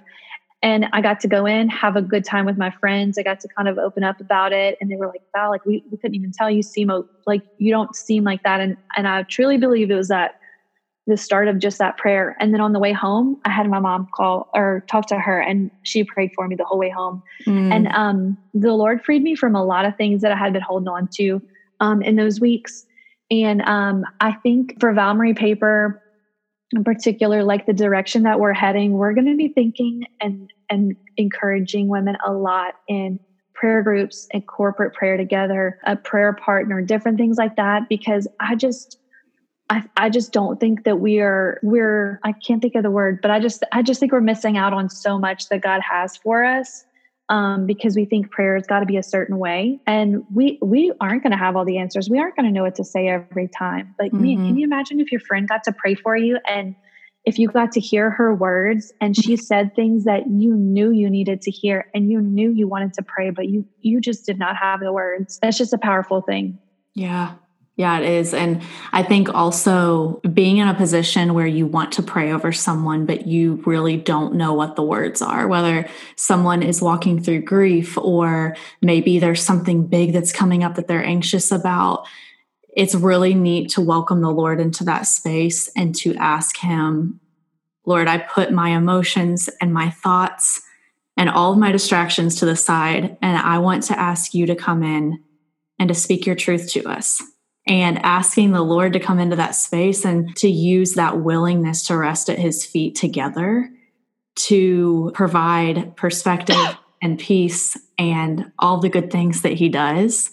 [0.61, 3.17] And I got to go in, have a good time with my friends.
[3.17, 4.77] I got to kind of open up about it.
[4.81, 6.91] And they were like, wow, like we, we couldn't even tell you seem
[7.25, 8.59] like you don't seem like that.
[8.59, 10.31] And and I truly believe it was that
[11.09, 12.37] the start of just that prayer.
[12.39, 15.39] And then on the way home, I had my mom call or talk to her
[15.39, 17.23] and she prayed for me the whole way home.
[17.47, 17.73] Mm.
[17.73, 20.61] And um, the Lord freed me from a lot of things that I had been
[20.61, 21.41] holding on to
[21.79, 22.85] um, in those weeks.
[23.31, 26.01] And um, I think for Val Marie Paper
[26.71, 30.95] in particular, like the direction that we're heading, we're going to be thinking and, and
[31.17, 33.19] encouraging women a lot in
[33.55, 38.53] prayer groups and corporate prayer together, a prayer partner, different things like that, because I
[38.53, 38.98] just,
[39.69, 43.19] I, I just don't think that we are we're I can't think of the word,
[43.21, 46.17] but I just I just think we're missing out on so much that God has
[46.17, 46.85] for us
[47.29, 50.91] um, because we think prayer has got to be a certain way, and we we
[50.99, 52.09] aren't going to have all the answers.
[52.09, 53.93] We aren't going to know what to say every time.
[53.99, 54.21] Like mm-hmm.
[54.21, 56.75] me, can you imagine if your friend got to pray for you and
[57.25, 61.09] if you got to hear her words and she said things that you knew you
[61.09, 64.39] needed to hear and you knew you wanted to pray, but you you just did
[64.39, 65.37] not have the words.
[65.43, 66.57] That's just a powerful thing.
[66.95, 67.35] Yeah,
[67.79, 68.33] yeah, it is.
[68.33, 68.61] And
[68.91, 73.25] I think also being in a position where you want to pray over someone, but
[73.25, 78.57] you really don't know what the words are, whether someone is walking through grief or
[78.81, 82.05] maybe there's something big that's coming up that they're anxious about.
[82.75, 87.21] It's really neat to welcome the Lord into that space and to ask Him,
[87.85, 90.61] Lord, I put my emotions and my thoughts
[91.15, 93.15] and all of my distractions to the side.
[93.21, 95.23] And I want to ask you to come in
[95.79, 97.23] and to speak your truth to us.
[97.69, 101.95] And asking the Lord to come into that space and to use that willingness to
[101.95, 103.69] rest at his feet together
[104.35, 106.55] to provide perspective
[107.01, 110.31] and peace and all the good things that he does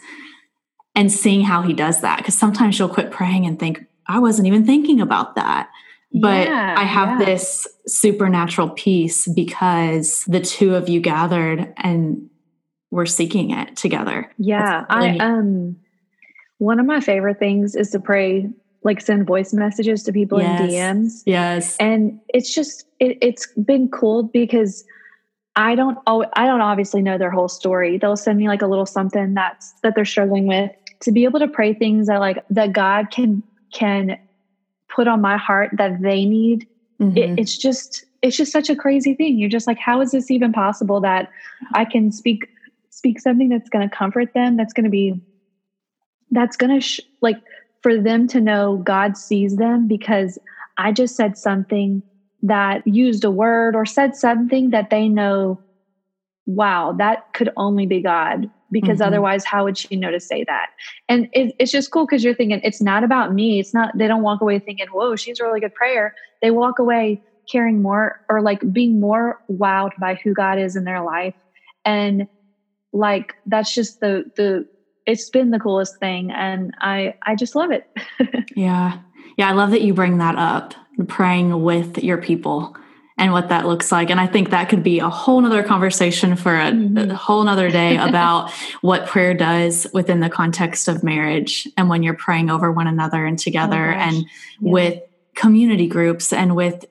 [0.95, 2.19] and seeing how he does that.
[2.19, 5.69] Because sometimes you'll quit praying and think, I wasn't even thinking about that.
[6.13, 7.27] But yeah, I have yeah.
[7.27, 12.31] this supernatural peace because the two of you gathered and
[12.91, 14.33] we're seeking it together.
[14.39, 14.85] Yeah.
[14.89, 15.77] Really I um
[16.59, 18.49] one of my favorite things is to pray
[18.83, 20.61] like send voice messages to people yes.
[20.61, 21.23] in DMs.
[21.27, 21.77] Yes.
[21.79, 24.85] And it's just it, it's been cool because
[25.57, 27.99] I don't oh I don't obviously know their whole story.
[27.99, 31.41] They'll send me like a little something that's that they're struggling with to be able
[31.41, 33.43] to pray things that like that God can
[33.73, 34.19] can
[34.89, 36.67] put on my heart that they need.
[37.01, 37.17] Mm-hmm.
[37.17, 39.39] It, it's just it's just such a crazy thing.
[39.39, 41.31] You're just like, how is this even possible that
[41.75, 42.49] I can speak
[42.91, 45.21] speak something that's going to comfort them, that's going to be
[46.31, 47.41] that's going to sh- like
[47.83, 50.39] for them to know God sees them because
[50.79, 52.03] I just said something
[52.43, 55.61] that used a word or said something that they know
[56.47, 59.09] wow, that could only be God because mm-hmm.
[59.09, 60.69] otherwise, how would she know to say that?
[61.09, 63.61] And it, it's just cool because you're thinking it's not about me.
[63.61, 66.15] It's not, they don't walk away thinking, whoa, she's a really good prayer.
[66.43, 67.21] They walk away
[67.51, 71.35] caring more or like being more wowed by who God is in their life.
[71.85, 72.29] And
[72.93, 74.67] like, that's just the, the,
[75.07, 76.31] it's been the coolest thing.
[76.31, 77.89] And I, I just love it.
[78.57, 78.99] yeah.
[79.39, 79.49] Yeah.
[79.49, 80.75] I love that you bring that up,
[81.09, 82.77] praying with your people
[83.19, 84.11] and what that looks like.
[84.11, 87.11] And I think that could be a whole nother conversation for a, mm-hmm.
[87.11, 88.51] a whole nother day about
[88.83, 93.25] what prayer does within the context of marriage and when you're praying over one another
[93.25, 94.25] and together oh and yeah.
[94.61, 95.03] with
[95.35, 96.85] community groups and with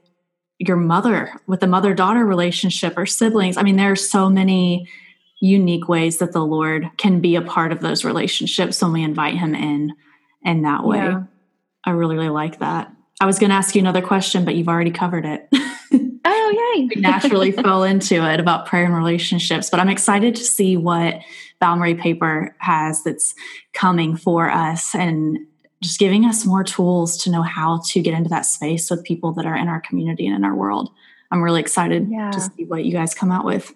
[0.57, 3.57] your mother, with the mother daughter relationship or siblings.
[3.57, 4.87] I mean, there are so many
[5.39, 9.37] unique ways that the Lord can be a part of those relationships when we invite
[9.37, 9.93] him in
[10.43, 10.97] in that way.
[10.97, 11.23] Yeah.
[11.83, 12.91] I really, really like that.
[13.21, 15.47] I was going to ask you another question, but you've already covered it.
[16.27, 16.87] Oh, yay.
[16.99, 19.69] naturally fell into it about prayer and relationships.
[19.69, 21.21] But I'm excited to see what
[21.59, 23.35] Val Marie Paper has that's
[23.73, 25.37] coming for us and
[25.81, 29.33] just giving us more tools to know how to get into that space with people
[29.33, 30.89] that are in our community and in our world.
[31.31, 32.31] I'm really excited yeah.
[32.31, 33.73] to see what you guys come out with.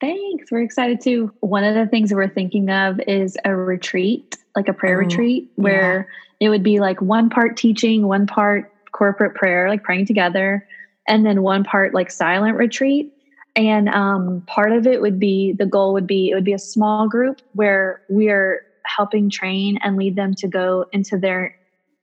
[0.00, 0.50] Thanks.
[0.50, 1.32] We're excited too.
[1.40, 5.04] One of the things that we're thinking of is a retreat, like a prayer oh,
[5.04, 6.08] retreat, where
[6.40, 6.46] yeah.
[6.46, 10.66] it would be like one part teaching, one part corporate prayer, like praying together,
[11.08, 13.12] and then one part like silent retreat.
[13.54, 16.58] And um, part of it would be the goal would be it would be a
[16.58, 21.56] small group where we are helping train and lead them to go into their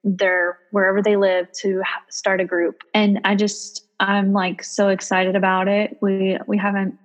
[0.04, 2.82] their wherever they live to start a group.
[2.96, 5.98] And I just I'm like so excited about it.
[6.02, 6.98] We we haven't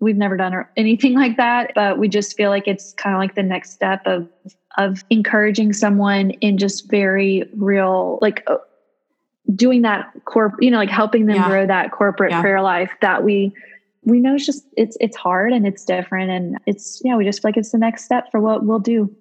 [0.00, 3.34] we've never done anything like that, but we just feel like it's kind of like
[3.34, 4.28] the next step of
[4.76, 8.46] of encouraging someone in just very real like
[9.54, 11.48] doing that corp you know like helping them yeah.
[11.48, 12.40] grow that corporate yeah.
[12.40, 13.52] prayer life that we
[14.04, 17.42] we know it's just it's it's hard and it's different and it's yeah we just
[17.42, 19.14] feel like it's the next step for what we'll do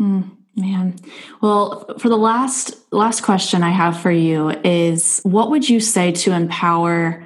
[0.00, 0.96] mm, man
[1.42, 6.10] well for the last last question i have for you is what would you say
[6.10, 7.24] to empower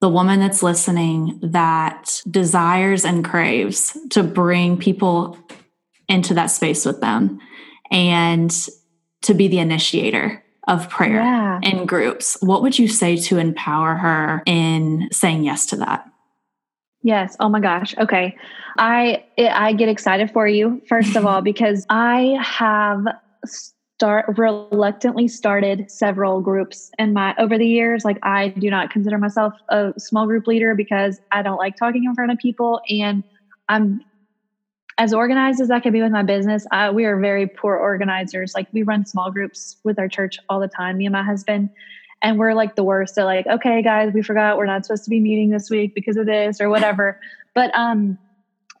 [0.00, 5.38] the woman that's listening that desires and craves to bring people
[6.08, 7.38] into that space with them
[7.90, 8.68] and
[9.22, 11.60] to be the initiator of prayer yeah.
[11.62, 16.06] in groups, what would you say to empower her in saying yes to that?
[17.02, 17.36] Yes.
[17.40, 17.96] Oh my gosh.
[17.96, 18.36] Okay.
[18.78, 23.04] I I get excited for you first of all because I have
[24.00, 29.18] start reluctantly started several groups in my over the years like I do not consider
[29.18, 33.22] myself a small group leader because I don't like talking in front of people and
[33.68, 34.00] I'm
[34.96, 38.52] as organized as I can be with my business, uh, we are very poor organizers.
[38.54, 41.68] Like we run small groups with our church all the time, me and my husband.
[42.22, 43.14] And we're like the worst.
[43.14, 46.16] So like, okay, guys, we forgot we're not supposed to be meeting this week because
[46.16, 47.18] of this or whatever.
[47.54, 48.18] but um,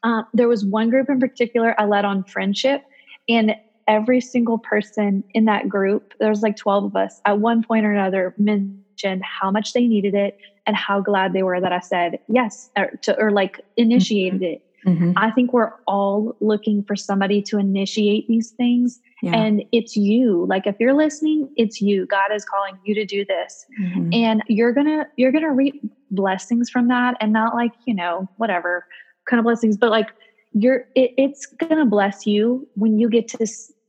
[0.02, 2.82] uh, there was one group in particular I led on friendship,
[3.28, 3.54] and
[3.88, 7.84] every single person in that group, there was like 12 of us, at one point
[7.84, 11.80] or another mentioned how much they needed it and how glad they were that I
[11.80, 14.52] said yes or, to, or like initiated mm-hmm.
[14.52, 15.12] it Mm-hmm.
[15.16, 19.00] I think we're all looking for somebody to initiate these things.
[19.22, 19.36] Yeah.
[19.36, 20.46] And it's you.
[20.48, 22.06] Like if you're listening, it's you.
[22.06, 23.66] God is calling you to do this.
[23.80, 24.10] Mm-hmm.
[24.12, 27.94] And you're going to you're going to reap blessings from that and not like, you
[27.94, 28.86] know, whatever
[29.28, 30.08] kind of blessings, but like
[30.52, 33.46] you're it, it's going to bless you when you get to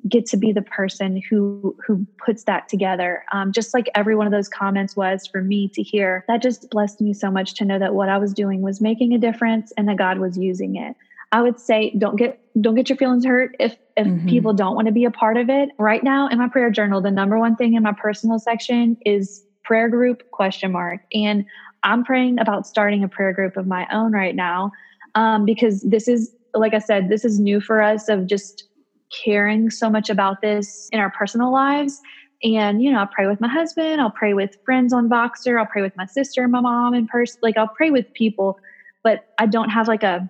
[0.07, 3.23] get to be the person who who puts that together.
[3.31, 6.69] Um, just like every one of those comments was for me to hear that just
[6.69, 9.71] blessed me so much to know that what i was doing was making a difference
[9.77, 10.95] and that god was using it.
[11.31, 14.27] I would say don't get don't get your feelings hurt if if mm-hmm.
[14.27, 15.69] people don't want to be a part of it.
[15.77, 19.43] Right now in my prayer journal the number one thing in my personal section is
[19.63, 21.01] prayer group question mark.
[21.13, 21.45] And
[21.83, 24.71] i'm praying about starting a prayer group of my own right now
[25.15, 28.69] um, because this is like i said this is new for us of just
[29.11, 32.01] caring so much about this in our personal lives.
[32.43, 35.67] And, you know, I'll pray with my husband, I'll pray with friends on Voxer, I'll
[35.67, 37.39] pray with my sister, my mom in person.
[37.43, 38.57] Like I'll pray with people,
[39.03, 40.29] but I don't have like a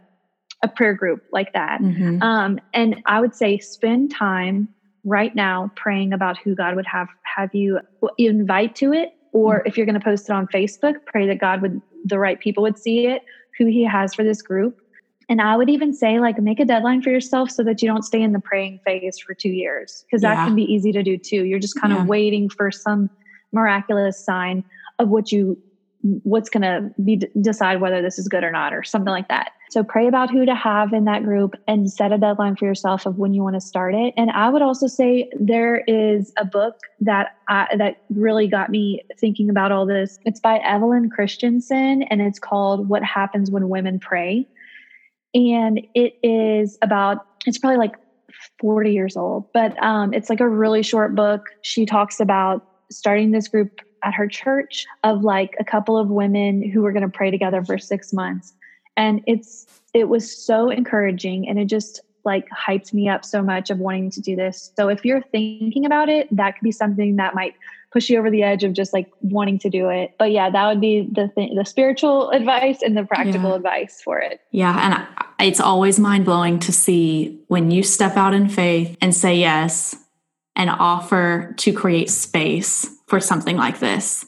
[0.63, 1.81] a prayer group like that.
[1.81, 2.21] Mm-hmm.
[2.21, 4.67] Um, and I would say spend time
[5.03, 7.79] right now praying about who God would have have you
[8.19, 9.67] invite to it, or mm-hmm.
[9.67, 12.61] if you're going to post it on Facebook, pray that God would the right people
[12.61, 13.23] would see it,
[13.57, 14.79] who He has for this group,
[15.31, 18.03] and I would even say, like, make a deadline for yourself so that you don't
[18.03, 21.17] stay in the praying phase for two years, because that can be easy to do
[21.17, 21.45] too.
[21.45, 22.01] You're just kind yeah.
[22.01, 23.09] of waiting for some
[23.53, 24.65] miraculous sign
[24.99, 25.57] of what you
[26.23, 29.51] what's going to be decide whether this is good or not or something like that.
[29.69, 33.05] So pray about who to have in that group and set a deadline for yourself
[33.05, 34.13] of when you want to start it.
[34.17, 39.03] And i would also say there is a book that I, that really got me
[39.17, 40.19] thinking about all this.
[40.25, 44.47] It's by Evelyn Christenson and it's called what happens when women pray
[45.33, 47.95] and it is about it's probably like
[48.59, 51.41] 40 years old but um, it's like a really short book.
[51.61, 53.69] She talks about starting this group
[54.03, 57.63] at her church of like a couple of women who were going to pray together
[57.63, 58.53] for six months.
[58.97, 63.69] And it's it was so encouraging and it just like hyped me up so much
[63.69, 67.15] of wanting to do this so if you're thinking about it that could be something
[67.15, 67.55] that might
[67.91, 70.15] push you over the edge of just like wanting to do it.
[70.17, 73.55] But yeah, that would be the thing, the spiritual advice and the practical yeah.
[73.57, 74.39] advice for it.
[74.51, 75.07] Yeah.
[75.39, 79.35] And it's always mind blowing to see when you step out in faith and say
[79.35, 79.95] yes
[80.55, 84.25] and offer to create space for something like this.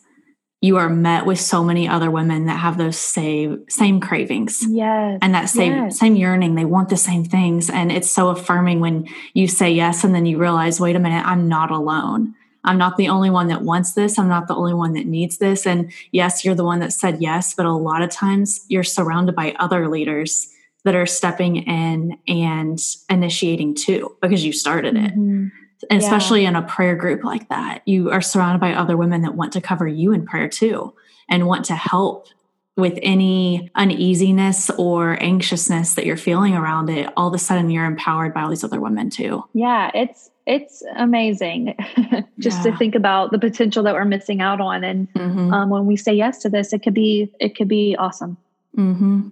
[0.63, 4.65] You are met with so many other women that have those same same cravings.
[4.67, 5.19] Yes.
[5.21, 5.99] And that same yes.
[5.99, 6.55] same yearning.
[6.55, 7.69] They want the same things.
[7.69, 11.25] And it's so affirming when you say yes and then you realize, wait a minute,
[11.25, 12.35] I'm not alone
[12.65, 14.17] I'm not the only one that wants this.
[14.17, 15.67] I'm not the only one that needs this.
[15.67, 19.35] And yes, you're the one that said yes, but a lot of times you're surrounded
[19.35, 20.49] by other leaders
[20.85, 25.11] that are stepping in and initiating too because you started it.
[25.11, 25.47] Mm-hmm.
[25.89, 26.49] Especially yeah.
[26.49, 29.61] in a prayer group like that, you are surrounded by other women that want to
[29.61, 30.93] cover you in prayer too
[31.29, 32.27] and want to help
[32.75, 37.85] with any uneasiness or anxiousness that you're feeling around it, all of a sudden you're
[37.85, 39.43] empowered by all these other women too.
[39.53, 41.75] Yeah, it's it's amazing
[42.39, 42.71] just yeah.
[42.71, 45.53] to think about the potential that we're missing out on and mm-hmm.
[45.53, 48.35] um, when we say yes to this it could be it could be awesome
[48.77, 49.27] mm-hmm.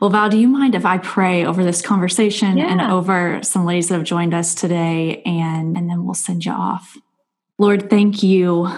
[0.00, 2.70] well val do you mind if i pray over this conversation yeah.
[2.70, 6.52] and over some ladies that have joined us today and and then we'll send you
[6.52, 6.96] off
[7.58, 8.68] lord thank you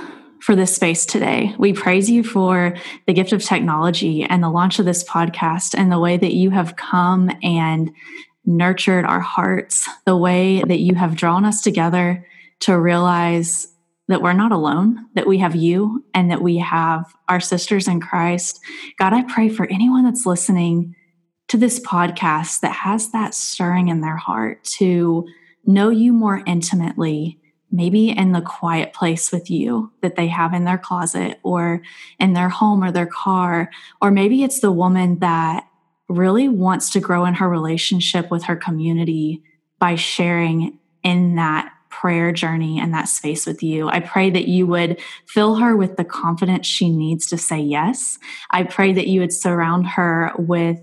[0.47, 1.57] for this space today.
[1.59, 2.77] We praise you for
[3.09, 6.51] the gift of technology and the launch of this podcast and the way that you
[6.51, 7.91] have come and
[8.45, 12.25] nurtured our hearts, the way that you have drawn us together
[12.61, 13.67] to realize
[14.09, 18.01] that we're not alone, that we have you and that we have our sisters in
[18.01, 18.61] Christ.
[18.99, 20.95] God, I pray for anyone that's listening
[21.49, 25.27] to this podcast that has that stirring in their heart to
[25.65, 27.39] know you more intimately,
[27.71, 31.83] maybe in the quiet place with you that they have in their closet or
[32.21, 33.71] in their home or their car.
[34.01, 35.67] Or maybe it's the woman that
[36.09, 39.43] really wants to grow in her relationship with her community
[39.79, 43.89] by sharing in that prayer journey and that space with you.
[43.89, 48.19] I pray that you would fill her with the confidence she needs to say yes.
[48.51, 50.79] I pray that you would surround her with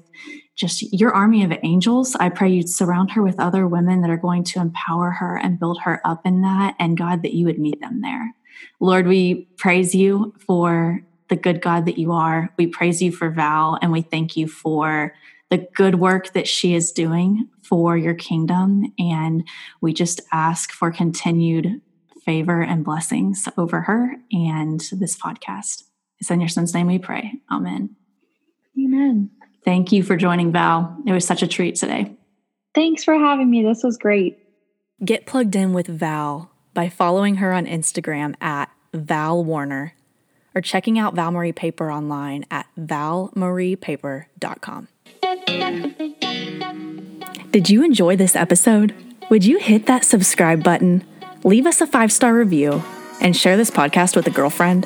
[0.56, 2.16] just your army of angels.
[2.16, 5.60] I pray you'd surround her with other women that are going to empower her and
[5.60, 6.76] build her up in that.
[6.80, 8.34] And God, that you would meet them there.
[8.80, 11.00] Lord, we praise you for
[11.30, 12.52] the good God that you are.
[12.58, 15.14] We praise you for Val and we thank you for
[15.54, 18.92] the good work that she is doing for your kingdom.
[18.98, 19.48] And
[19.82, 21.80] we just ask for continued
[22.26, 25.84] favor and blessings over her and this podcast.
[26.18, 27.34] It's in your son's name we pray.
[27.52, 27.96] Amen.
[28.80, 29.30] Amen.
[29.64, 30.98] Thank you for joining Val.
[31.06, 32.18] It was such a treat today.
[32.74, 33.62] Thanks for having me.
[33.62, 34.40] This was great.
[35.06, 39.92] Get plugged in with Val by following her on Instagram at Val Woerner
[40.56, 44.88] or checking out Val Marie Paper online at valmariepaper.com.
[47.52, 48.94] Did you enjoy this episode?
[49.30, 51.04] Would you hit that subscribe button,
[51.44, 52.84] leave us a five star review,
[53.22, 54.86] and share this podcast with a girlfriend?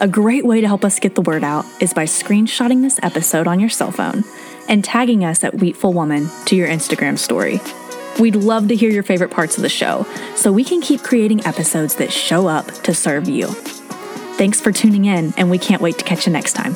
[0.00, 3.46] A great way to help us get the word out is by screenshotting this episode
[3.46, 4.24] on your cell phone
[4.68, 7.60] and tagging us at Wheatful Woman to your Instagram story.
[8.18, 11.46] We'd love to hear your favorite parts of the show so we can keep creating
[11.46, 13.48] episodes that show up to serve you.
[14.36, 16.74] Thanks for tuning in, and we can't wait to catch you next time.